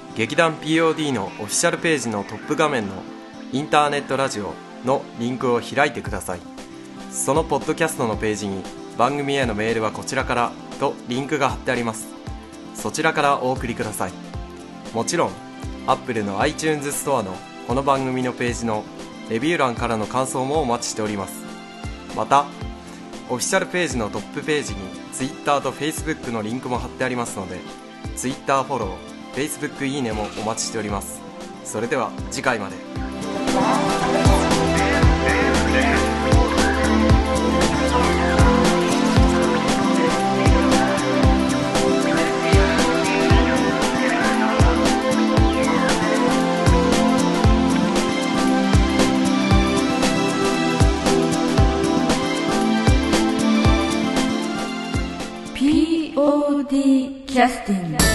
[0.15, 2.95] 劇団 POD のオフィシャルページのトップ画面の
[3.53, 4.53] インターネットラジオ
[4.85, 6.41] のリンクを開いてください。
[7.11, 8.61] そのポッドキャストのページに
[8.97, 10.51] 番組へのメールはこちらから
[10.81, 12.07] とリンクが貼ってあります。
[12.75, 14.11] そちらからお送りください。
[14.93, 15.31] もちろん
[15.87, 17.33] Apple の iTunes ストアの
[17.67, 18.83] この番組のページの
[19.29, 21.41] レビュー欄からの感想もお待ちしております。
[22.17, 22.45] また
[23.29, 24.79] オフィシャルページのトップページに
[25.13, 27.59] Twitter と Facebook のリンクも貼ってありますので
[28.17, 31.21] Twitter フォロー Facebook いいねもお待ちしております。
[31.63, 32.75] それでは次回まで。
[55.55, 58.10] POD キャスティング。